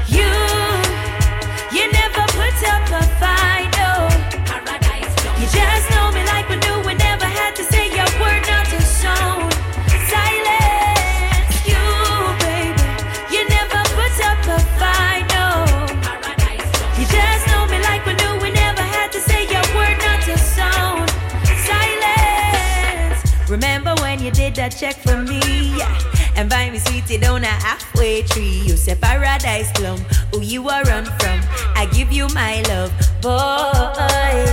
You, 0.08 0.28
you 1.72 1.90
never 1.90 2.22
put 2.36 2.68
up 2.68 2.86
a 2.90 3.02
fight, 3.16 3.70
no. 3.80 4.08
You 5.40 5.46
just 5.46 5.91
that 24.62 24.78
check 24.78 24.94
for 24.94 25.16
me? 25.16 25.40
Yeah. 25.76 25.90
And 26.36 26.48
buy 26.48 26.70
me 26.70 26.78
sweetie 26.78 27.18
down 27.18 27.42
a 27.42 27.46
halfway 27.66 28.22
tree. 28.22 28.62
You 28.64 28.76
say 28.76 28.94
paradise 28.94 29.72
plum, 29.72 29.98
who 30.30 30.40
you 30.40 30.68
are 30.68 30.84
run 30.84 31.04
from. 31.04 31.40
I 31.74 31.88
give 31.92 32.12
you 32.12 32.28
my 32.28 32.62
love, 32.70 32.92
boy. 33.20 34.46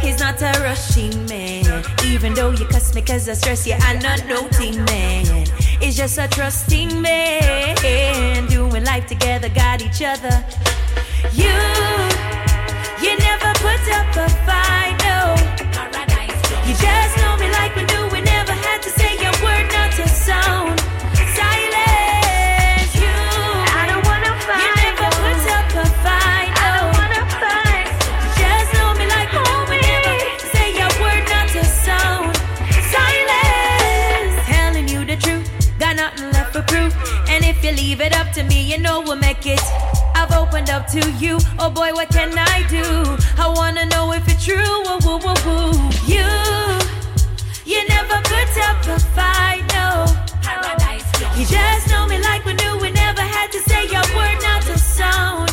He's 0.00 0.18
not 0.18 0.42
a 0.42 0.52
rushing 0.62 1.14
man. 1.26 1.84
Even 2.04 2.34
though 2.34 2.50
you 2.50 2.66
cuss 2.66 2.92
me 2.92 3.02
cause 3.02 3.28
I 3.28 3.34
stress 3.34 3.64
you, 3.64 3.76
I'm 3.78 4.00
not 4.00 4.26
noting 4.26 4.84
man. 4.86 5.46
It's 5.80 5.96
just 5.96 6.18
a 6.18 6.26
trusting 6.26 7.00
man. 7.00 8.48
Doing 8.48 8.84
life 8.84 9.06
together, 9.06 9.48
got 9.48 9.80
each 9.80 10.02
other. 10.02 10.44
You, 11.32 11.54
you 13.04 13.12
never 13.28 13.50
put 13.62 13.82
up 13.98 14.10
a 14.16 14.28
fight, 14.42 14.96
no. 15.06 15.22
You 16.66 16.74
just 16.74 17.16
know 17.18 17.36
me 17.36 17.48
like 17.52 17.76
we 17.76 17.84
knew 17.84 18.01
leave 37.92 38.00
it 38.00 38.16
up 38.16 38.32
to 38.32 38.42
me, 38.44 38.62
you 38.62 38.78
know 38.78 39.02
we'll 39.02 39.16
make 39.16 39.44
it. 39.44 39.60
I've 40.14 40.32
opened 40.32 40.70
up 40.70 40.86
to 40.92 41.00
you. 41.22 41.36
Oh 41.58 41.68
boy, 41.68 41.92
what 41.92 42.08
can 42.08 42.32
I 42.38 42.66
do? 42.66 42.86
I 43.36 43.52
wanna 43.54 43.84
know 43.84 44.12
if 44.14 44.26
it's 44.28 44.46
true. 44.46 44.56
Woo, 44.86 44.96
woo, 45.04 45.18
woo, 45.24 45.36
woo. 45.44 45.72
You, 46.08 46.24
you 47.66 47.86
never 47.88 48.16
put 48.32 48.52
up 48.68 48.78
a 48.86 48.98
fight, 49.16 49.64
no. 49.76 50.06
You 51.36 51.44
just 51.44 51.90
know 51.90 52.06
me 52.06 52.18
like 52.18 52.46
we 52.46 52.54
knew 52.54 52.78
we 52.78 52.90
never 52.92 53.20
had 53.20 53.52
to 53.52 53.60
say 53.68 53.82
your 53.84 54.06
word, 54.16 54.38
not 54.40 54.62
to 54.62 54.78
sound. 54.78 55.51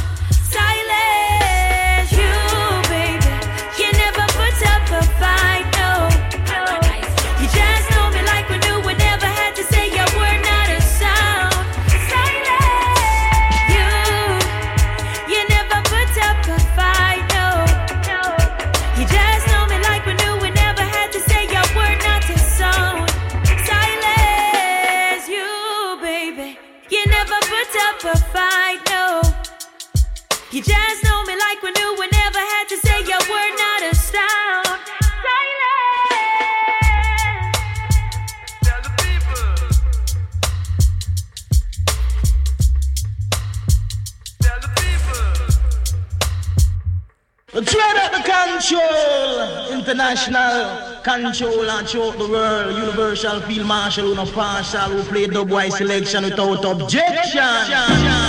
Control, 48.69 49.71
international 49.71 51.01
control 51.01 51.69
and 51.69 51.87
choke 51.87 52.17
the 52.17 52.27
world. 52.27 52.75
Universal 52.77 53.41
field 53.41 53.67
marshal, 53.67 54.05
who 54.05 54.15
no 54.15 54.25
partial, 54.25 54.81
who 54.81 55.03
play 55.03 55.25
dubwise 55.27 55.73
selection 55.73 56.23
without 56.23 56.65
objection. 56.65 58.28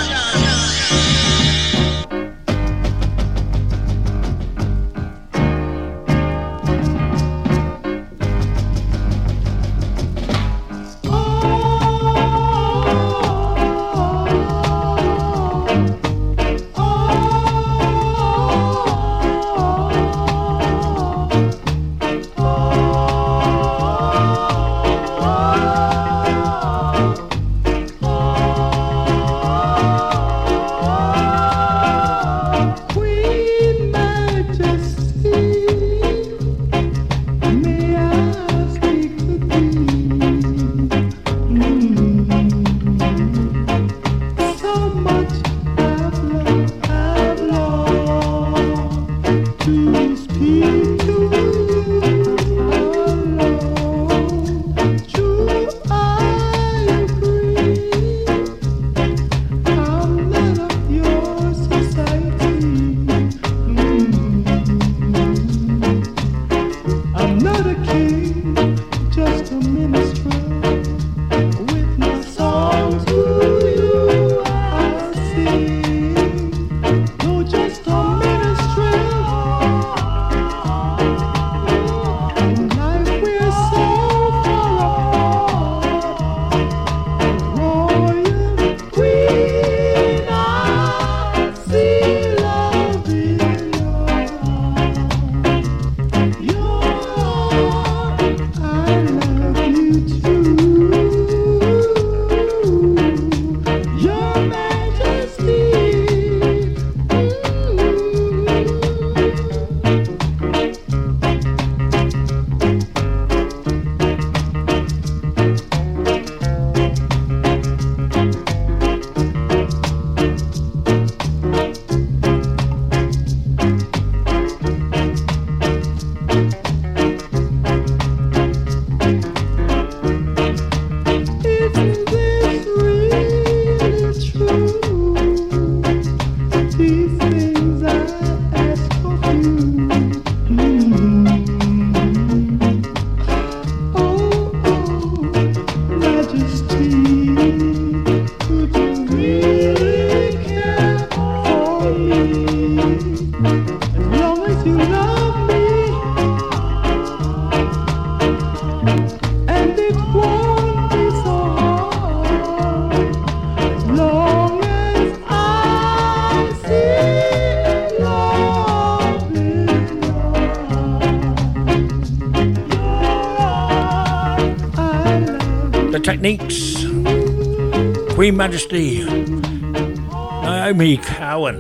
Queen 176.39 178.36
Majesty, 178.36 179.05
Naomi 179.05 180.97
Cowan, 180.98 181.59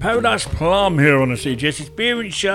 Paradise 0.00 0.46
Plum 0.46 0.98
here 0.98 1.20
on 1.22 1.28
the 1.28 1.36
CGS 1.36 1.80
Experience 1.80 2.34
Show. 2.34 2.54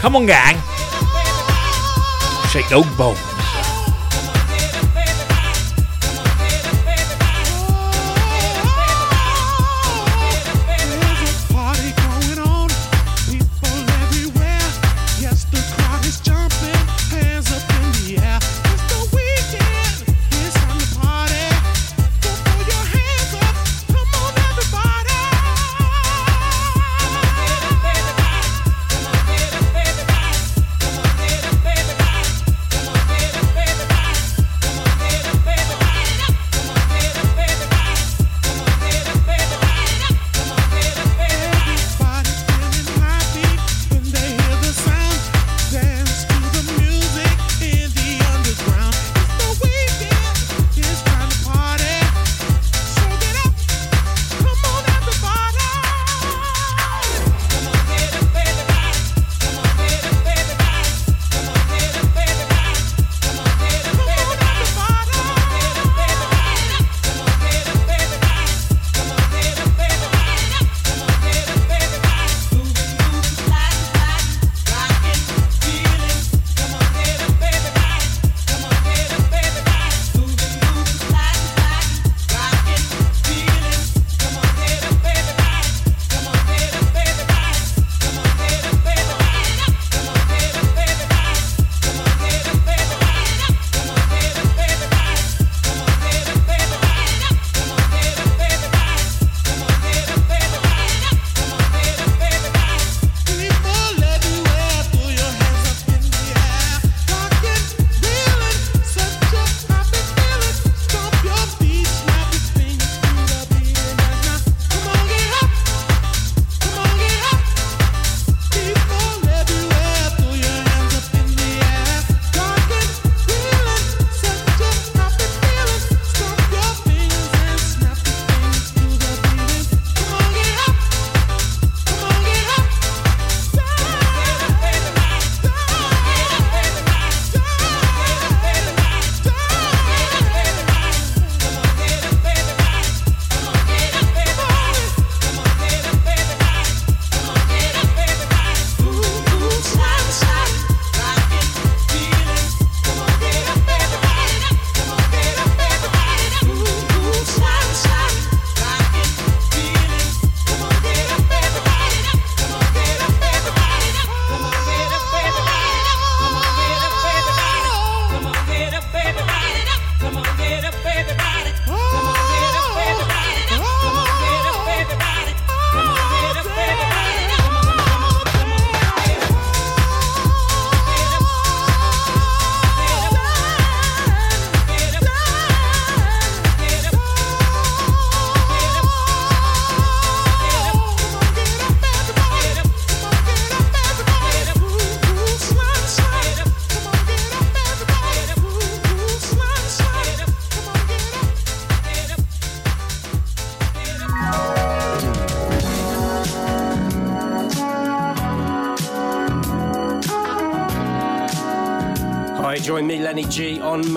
Come 0.00 0.16
on, 0.16 0.26
gang. 0.26 0.56
Shake 2.50 2.68
those 2.68 2.86
bones. 2.96 3.27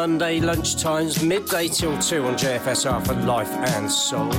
Monday 0.02 0.40
lunchtimes, 0.40 1.24
midday 1.24 1.68
till 1.68 1.96
2 2.00 2.26
on 2.26 2.34
JFSR 2.34 3.06
for 3.06 3.14
Life 3.14 3.52
and 3.52 3.92
Soul. 3.92 4.32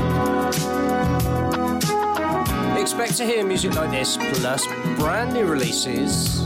Expect 2.77 3.17
to 3.19 3.25
hear 3.25 3.47
music 3.47 3.73
like 3.77 3.93
this, 3.93 4.17
plus 4.33 4.67
brand 4.99 5.33
new 5.33 5.47
releases. 5.47 6.41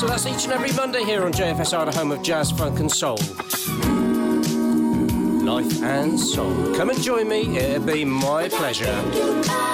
So 0.00 0.06
that's 0.06 0.24
each 0.24 0.44
and 0.44 0.54
every 0.54 0.72
Monday 0.72 1.04
here 1.04 1.26
on 1.26 1.32
JFSR, 1.34 1.92
the 1.92 1.98
home 1.98 2.12
of 2.12 2.22
jazz, 2.22 2.50
funk, 2.50 2.80
and 2.80 2.90
soul. 2.90 3.18
Life 5.44 5.82
and 5.82 6.18
soul. 6.18 6.74
Come 6.74 6.88
and 6.88 7.02
join 7.02 7.28
me, 7.28 7.58
it'll 7.58 7.84
be 7.84 8.06
my 8.06 8.48
pleasure. 8.48 9.71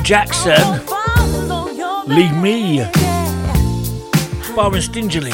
Jackson, 0.00 0.60
Leave 2.06 2.36
Me, 2.36 2.78
Byron 4.54 4.80
Stingily. 4.80 5.32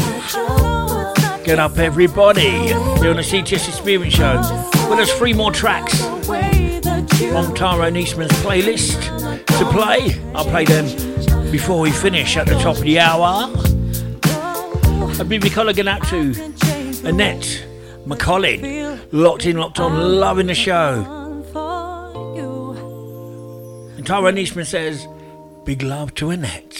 Get 1.44 1.59
up, 1.59 1.78
everybody. 1.78 2.51
Here 2.51 3.10
on 3.10 3.16
the 3.16 3.22
CGS 3.22 3.68
Experience 3.68 4.14
Show. 4.14 4.40
Well, 4.89 4.97
there's 4.97 5.12
three 5.14 5.32
more 5.32 5.51
tracks 5.51 6.02
on 6.05 7.55
Tyrone 7.55 7.97
Eastman's 7.97 8.32
playlist 8.43 9.01
to 9.59 9.64
play. 9.72 10.20
I'll 10.34 10.44
play 10.44 10.64
them 10.64 10.86
before 11.51 11.80
we 11.80 11.90
finish 11.90 12.36
at 12.36 12.47
the 12.47 12.59
top 12.59 12.76
of 12.76 12.82
the 12.82 12.98
hour. 12.98 13.51
A 15.20 15.24
BB 15.24 15.52
Collar 15.52 15.72
going 15.72 15.89
out 15.89 16.06
to 16.09 16.30
Annette 17.05 17.64
McCollin. 18.06 19.01
Locked 19.12 19.47
in, 19.47 19.56
locked 19.56 19.80
on, 19.80 20.18
loving 20.18 20.47
the 20.47 20.55
show. 20.55 21.21
Tyrone 24.12 24.36
Eastman 24.36 24.66
says, 24.66 25.09
Big 25.64 25.82
love 25.82 26.12
to 26.16 26.28
Annette. 26.28 26.71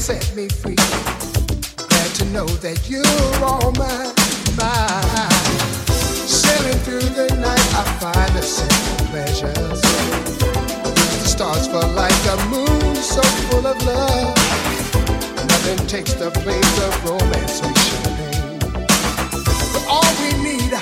set 0.00 0.34
me 0.34 0.48
free. 0.48 0.76
Glad 1.76 2.10
to 2.14 2.24
know 2.32 2.46
that 2.64 2.88
you're 2.88 3.04
all 3.44 3.70
my 3.72 4.08
my. 4.56 5.28
Sailing 6.26 6.78
through 6.84 7.08
the 7.20 7.28
night, 7.36 7.66
I 7.76 7.84
find 8.00 8.34
a 8.34 8.42
simple 8.42 9.06
pleasure. 9.12 9.52
The 9.52 11.28
stars 11.28 11.68
fall 11.68 11.86
like 11.92 12.22
a 12.32 12.36
moon, 12.48 12.96
so 12.96 13.20
full 13.20 13.66
of 13.66 13.76
love. 13.84 14.34
Nothing 15.52 15.86
takes 15.86 16.14
the 16.14 16.30
place 16.30 16.76
of 16.86 17.04
romance 17.04 17.60
we 17.60 17.72
share. 17.84 18.58
But 19.74 19.84
all 19.86 20.12
we 20.22 20.32
need 20.42 20.72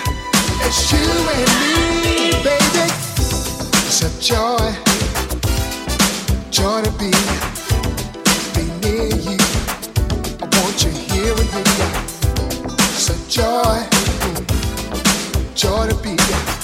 is 0.62 0.92
you 0.92 1.08
and 1.34 1.50
me, 1.58 2.38
baby. 2.46 2.86
It's 3.82 4.00
a 4.02 4.10
joy, 4.22 4.70
joy 6.52 6.82
to 6.82 6.92
be. 7.00 7.57
Such 12.98 13.28
joy, 13.28 13.86
joy 15.54 15.88
to 15.88 15.94
be. 16.02 16.57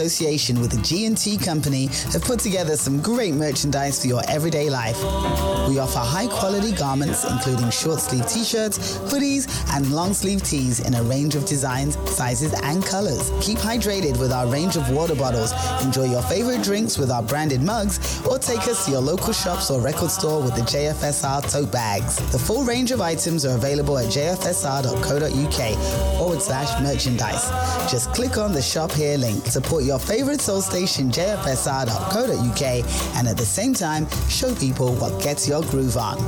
association 0.00 0.58
with 0.60 0.70
the 0.70 0.80
G&T 0.80 1.36
Company 1.36 1.88
have 2.12 2.22
put 2.22 2.40
together 2.40 2.74
some 2.74 3.02
great 3.02 3.34
merchandise 3.34 4.00
for 4.00 4.08
your 4.08 4.22
everyday 4.28 4.70
life. 4.70 4.96
We 5.68 5.78
offer 5.78 5.98
high 5.98 6.26
quality 6.26 6.72
garments 6.72 7.24
including 7.24 7.68
short 7.68 8.00
sleeve 8.00 8.26
t-shirts, 8.26 8.78
hoodies 9.12 9.46
and 9.76 9.90
long 9.92 10.14
sleeve 10.14 10.42
tees 10.42 10.80
in 10.80 10.94
a 10.94 11.02
range 11.02 11.34
of 11.34 11.44
designs, 11.44 11.98
sizes 12.10 12.54
and 12.62 12.82
colors. 12.82 13.30
Keep 13.42 13.58
hydrated 13.58 14.18
with 14.18 14.32
our 14.32 14.46
range 14.46 14.76
of 14.76 14.88
water 14.88 15.14
bottles. 15.14 15.52
Enjoy 15.84 16.04
your 16.04 16.22
favorite 16.22 16.62
drinks 16.62 16.96
with 16.96 17.10
our 17.10 17.22
branded 17.22 17.60
mugs 17.60 18.09
take 18.50 18.66
us 18.66 18.84
to 18.84 18.90
your 18.90 19.00
local 19.00 19.32
shops 19.32 19.70
or 19.70 19.80
record 19.80 20.10
store 20.10 20.42
with 20.42 20.56
the 20.56 20.62
JFSR 20.62 21.48
tote 21.52 21.70
bags. 21.70 22.16
The 22.32 22.38
full 22.38 22.64
range 22.64 22.90
of 22.90 23.00
items 23.00 23.44
are 23.44 23.54
available 23.54 23.96
at 23.96 24.06
jfsr.co.uk 24.06 24.98
forward 26.18 26.42
slash 26.42 26.82
merchandise. 26.82 27.48
Just 27.88 28.12
click 28.12 28.38
on 28.38 28.52
the 28.52 28.60
shop 28.60 28.90
here 28.90 29.16
link. 29.18 29.46
Support 29.46 29.84
your 29.84 30.00
favorite 30.00 30.40
soul 30.40 30.62
station, 30.62 31.12
jfsr.co.uk, 31.12 32.62
and 33.16 33.28
at 33.28 33.36
the 33.36 33.46
same 33.46 33.72
time, 33.72 34.08
show 34.28 34.52
people 34.56 34.94
what 34.96 35.22
gets 35.22 35.48
your 35.48 35.62
groove 35.62 35.96
on. 35.96 36.18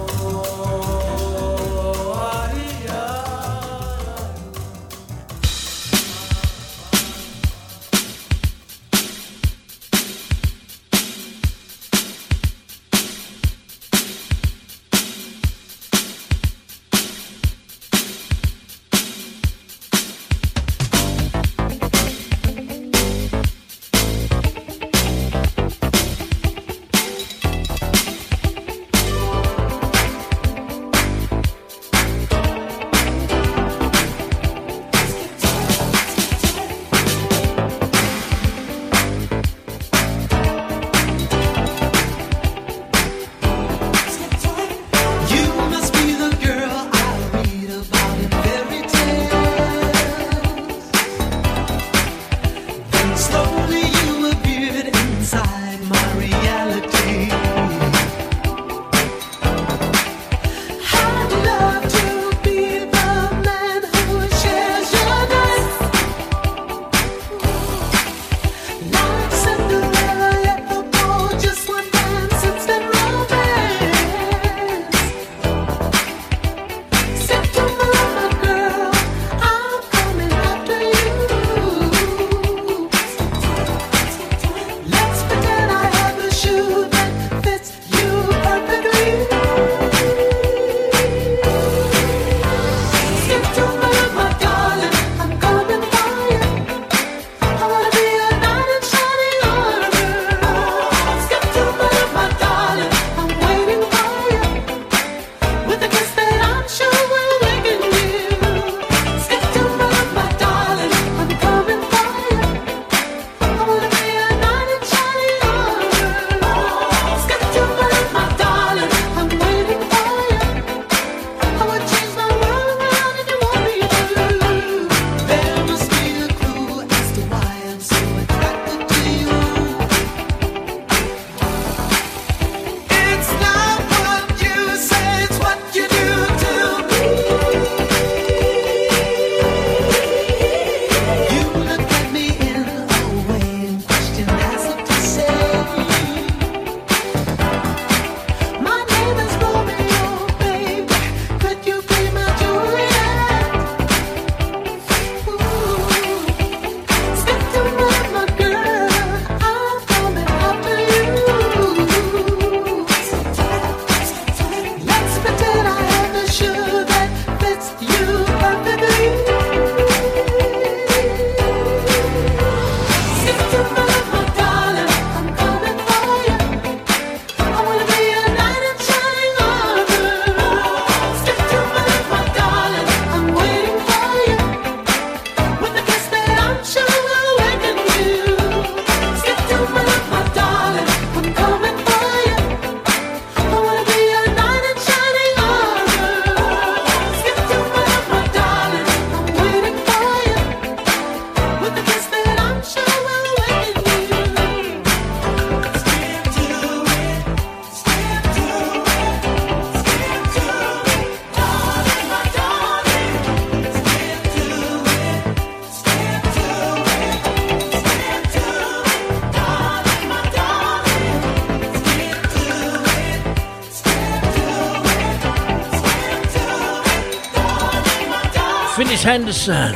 Chris 229.03 229.15
Henderson. 229.15 229.75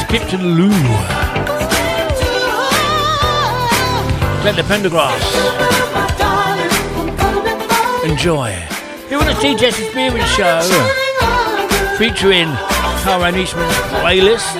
Skip 0.00 0.26
to 0.30 0.38
the 0.38 0.44
loo. 0.44 0.70
the 4.56 4.62
Pendergrass. 4.62 5.20
Enjoy. 8.08 8.56
You 9.10 9.18
want 9.18 9.28
to 9.28 9.36
see 9.36 9.54
Jesse 9.54 9.90
Spearman 9.90 10.24
Show, 10.28 10.60
featuring 11.98 12.46
Tyrone 13.02 13.36
Eastman's 13.36 13.74
playlist. 14.00 14.54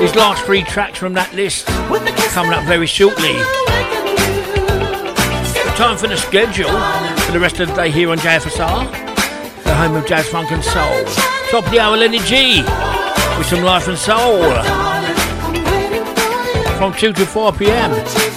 His 0.00 0.14
last 0.14 0.42
three 0.44 0.62
tracks 0.62 0.98
from 0.98 1.12
that 1.14 1.34
list 1.34 1.66
coming 2.32 2.54
up 2.54 2.64
very 2.64 2.86
shortly. 2.86 3.34
Time 5.76 5.98
for 5.98 6.06
the 6.06 6.16
schedule 6.16 6.70
for 7.26 7.32
the 7.32 7.40
rest 7.40 7.60
of 7.60 7.68
the 7.68 7.74
day 7.74 7.90
here 7.90 8.08
on 8.08 8.16
JFSR 8.16 9.05
home 9.76 9.96
of 9.96 10.06
jazz, 10.06 10.26
funk, 10.28 10.50
and 10.50 10.64
soul. 10.64 11.04
Top 11.50 11.66
of 11.66 11.70
the 11.70 11.78
hour, 11.78 11.96
Lenny 11.96 12.18
G 12.20 12.62
with 13.38 13.46
some 13.46 13.62
life 13.62 13.86
and 13.88 13.98
soul 13.98 14.42
from 16.78 16.94
2 16.94 17.12
to 17.12 17.26
4 17.26 17.52
p.m. 17.52 17.90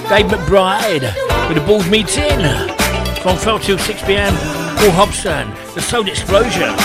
Dave 0.10 0.26
McBride 0.26 1.02
with 1.48 1.58
the 1.58 1.64
Balls 1.66 1.90
Meeting 1.90 2.40
from 3.22 3.38
4 3.38 3.60
to 3.60 3.78
6 3.78 4.04
p.m. 4.04 4.34
Paul 4.78 4.92
Hobson, 4.92 5.50
the 5.76 5.82
Soul 5.82 6.08
Explosion 6.08 6.76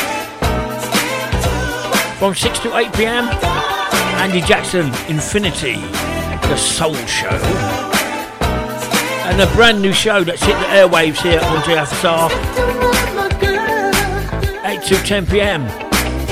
from 2.18 2.34
6 2.34 2.58
to 2.60 2.76
8 2.76 2.92
p.m. 2.94 3.24
Andy 4.20 4.40
Jackson, 4.40 4.86
Infinity, 5.08 5.74
the 6.48 6.56
Soul 6.56 6.94
Show 7.06 7.40
and 9.26 9.40
a 9.40 9.46
brand 9.54 9.80
new 9.80 9.92
show 9.92 10.22
that's 10.22 10.42
hit 10.44 10.54
the 10.58 10.66
airwaves 10.66 11.20
here 11.22 11.40
on 11.40 11.56
JFSR 11.62 12.63
8 14.84 14.88
to 14.88 15.02
10 15.02 15.26
pm, 15.26 15.62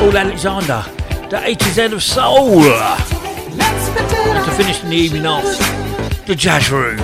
All 0.03 0.15
Alexander, 0.15 0.85
the 1.31 1.41
A 1.43 1.55
to 1.55 1.69
Z 1.71 1.85
of 1.85 2.03
Soul. 2.03 2.61
To 2.61 4.55
finish 4.59 4.83
in 4.83 4.91
the 4.91 4.97
evening 4.97 5.25
off, 5.25 5.47
the 6.27 6.35
Jazz 6.35 6.71
Room. 6.71 6.99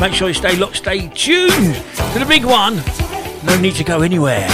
Make 0.00 0.14
sure 0.14 0.28
you 0.28 0.34
stay 0.34 0.56
locked, 0.56 0.76
stay 0.76 1.08
tuned 1.08 1.74
to 1.74 2.18
the 2.18 2.24
big 2.26 2.46
one. 2.46 2.82
No 3.44 3.60
need 3.60 3.74
to 3.74 3.84
go 3.84 4.00
anywhere. 4.00 4.48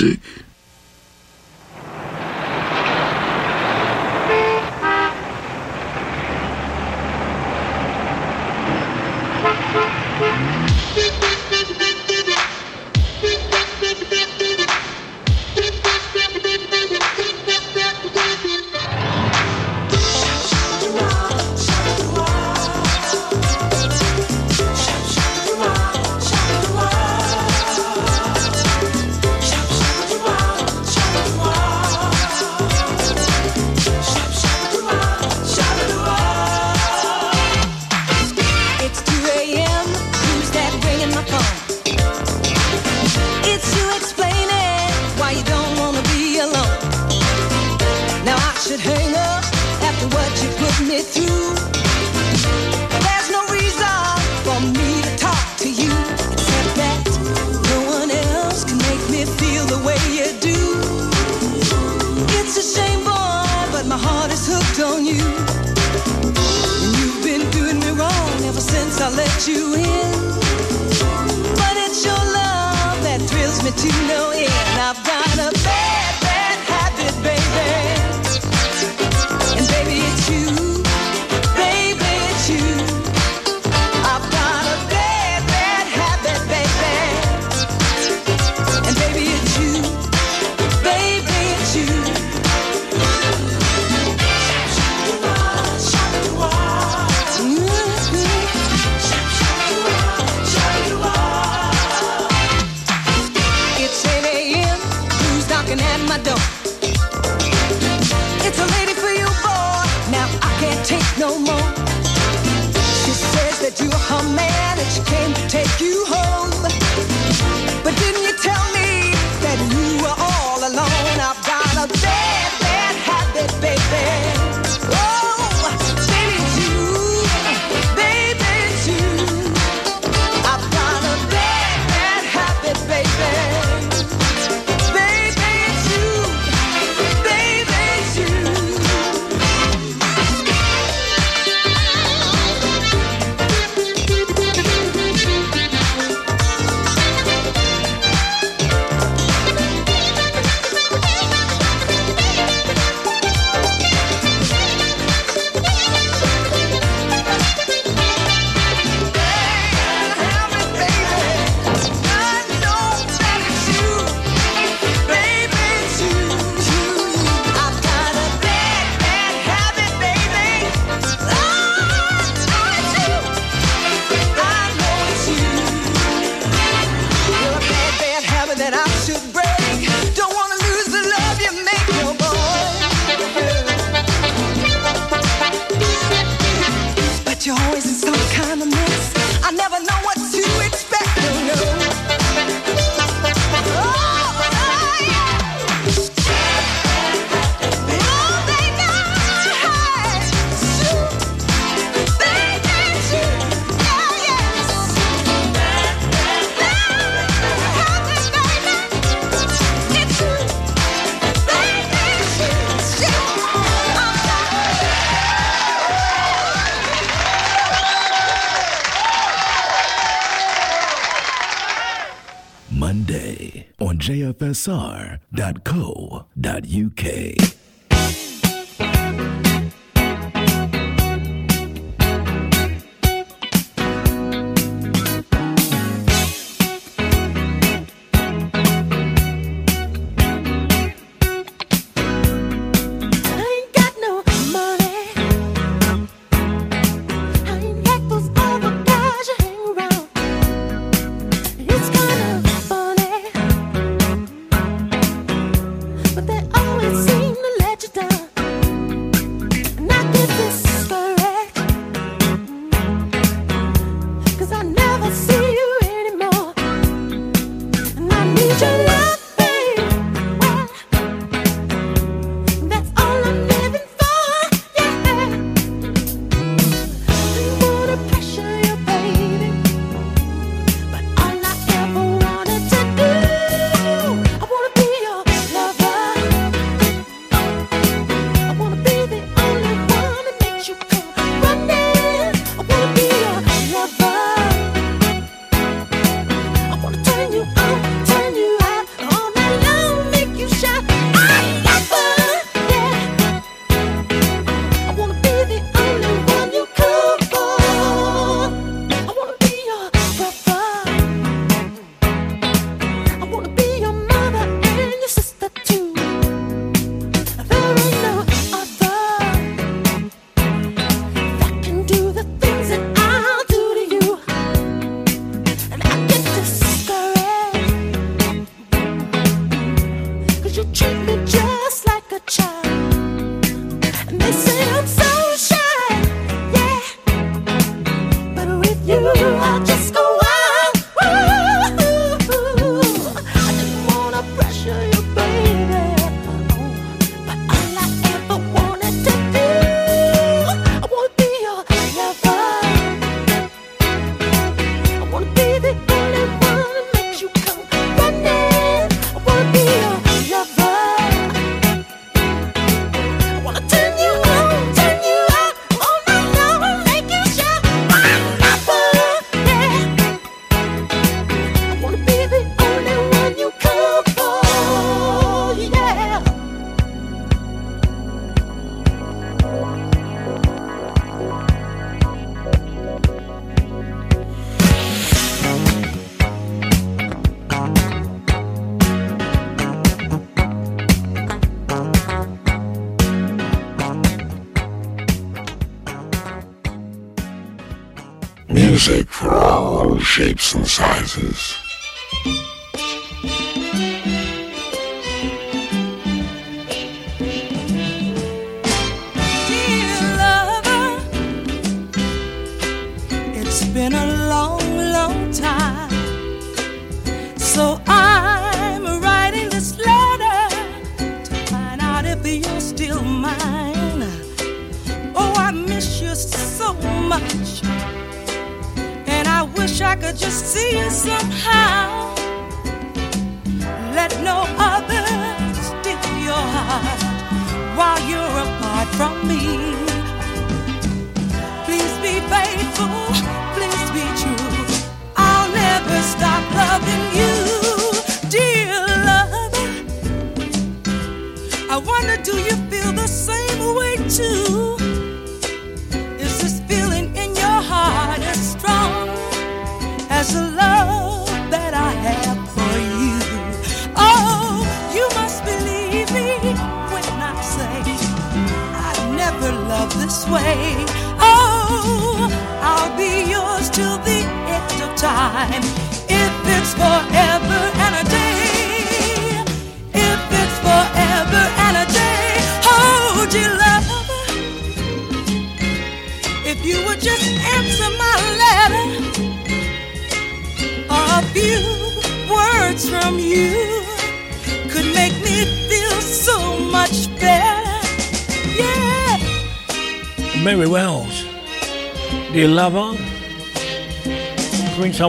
Music. 0.00 0.37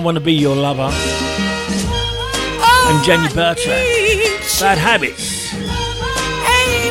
Want 0.09 0.17
to 0.17 0.25
Be 0.25 0.33
Your 0.33 0.55
Lover, 0.55 0.89
and 0.91 3.05
Jenny 3.05 3.31
Burton. 3.31 3.69
Bad 4.59 4.79
Habits. 4.79 5.51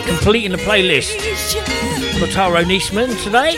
Completing 0.06 0.52
the 0.52 0.58
playlist 0.58 1.18
for 2.20 2.28
Tyrone 2.28 2.70
Eastman 2.70 3.10
today, 3.16 3.56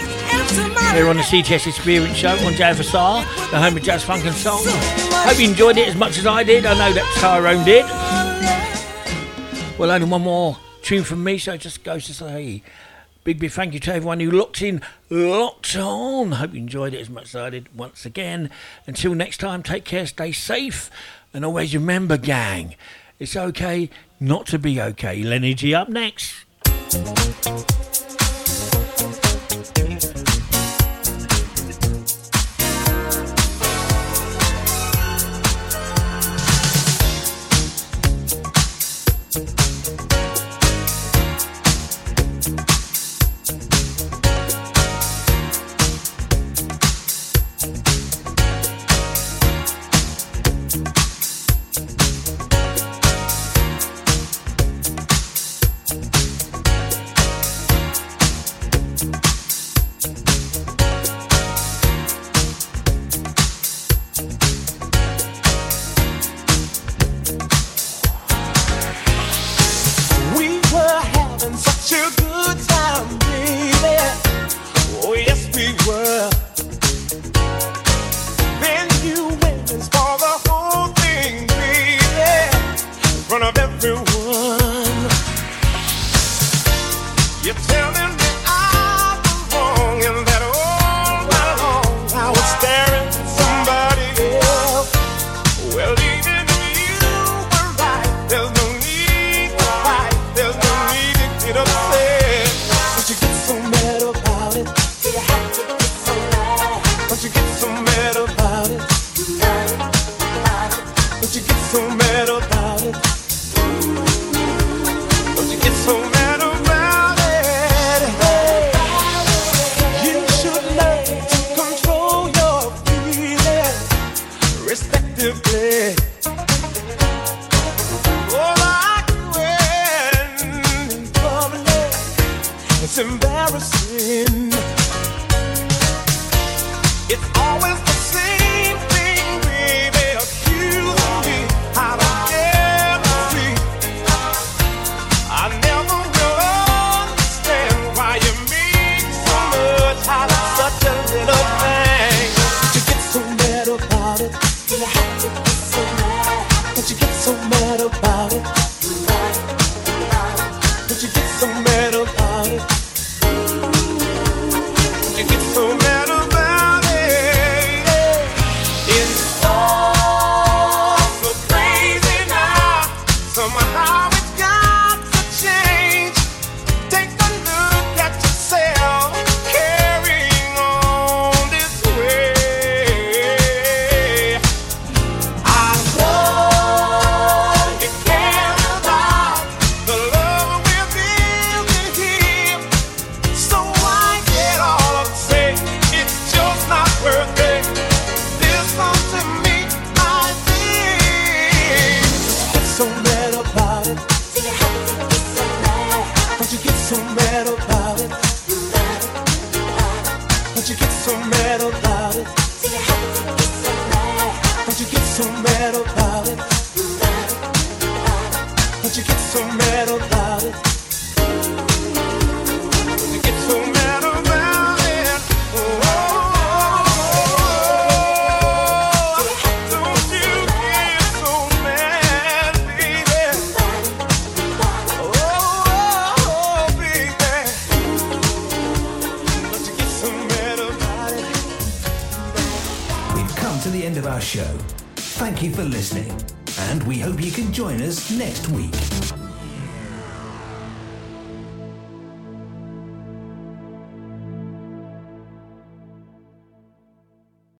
here 0.95 1.09
on 1.09 1.17
the 1.17 1.23
CGS 1.23 1.67
Experience 1.67 2.17
Show 2.17 2.31
on 2.31 2.55
JFSR, 2.55 3.51
the 3.51 3.61
home 3.61 3.77
of 3.77 3.83
jazz, 3.83 4.03
funk, 4.03 4.25
and 4.25 4.35
soul. 4.35 4.63
Hope 4.65 5.39
you 5.39 5.51
enjoyed 5.51 5.77
it 5.77 5.89
as 5.89 5.95
much 5.95 6.17
as 6.17 6.27
I 6.27 6.43
did. 6.43 6.65
I 6.65 6.73
know 6.73 6.95
that 6.95 7.05
Tyrone 7.19 7.63
did. 7.67 7.85
Well, 9.79 9.91
only 9.91 10.09
one 10.09 10.23
more 10.23 10.57
tune 10.81 11.05
from 11.05 11.23
me, 11.23 11.37
so 11.37 11.53
it 11.53 11.61
just 11.61 11.85
goes 11.85 12.07
to 12.07 12.15
say 12.15 12.63
big, 13.25 13.39
big 13.39 13.51
thank 13.51 13.75
you 13.75 13.81
to 13.81 13.95
everyone 13.95 14.21
who 14.21 14.31
locked 14.31 14.63
in, 14.63 14.81
locked 15.11 15.60
Rocks 15.71 15.87
on. 15.87 16.33
Hope 16.33 16.53
you 16.53 16.59
enjoyed 16.59 16.95
it 16.95 17.01
as 17.01 17.09
much 17.09 17.27
as 17.27 17.37
I 17.37 17.51
did 17.51 17.77
once 17.77 18.05
again. 18.05 18.51
Until 18.89 19.15
next 19.15 19.37
time, 19.39 19.63
take 19.63 19.85
care, 19.85 20.05
stay 20.05 20.33
safe, 20.33 20.91
and 21.33 21.45
always 21.45 21.73
remember, 21.75 22.17
gang, 22.17 22.75
it's 23.21 23.37
okay 23.37 23.89
not 24.19 24.47
to 24.47 24.59
be 24.59 24.81
okay. 24.81 25.23
Lenny 25.23 25.55
G 25.55 25.73
up 25.73 25.89
next. 25.89 26.35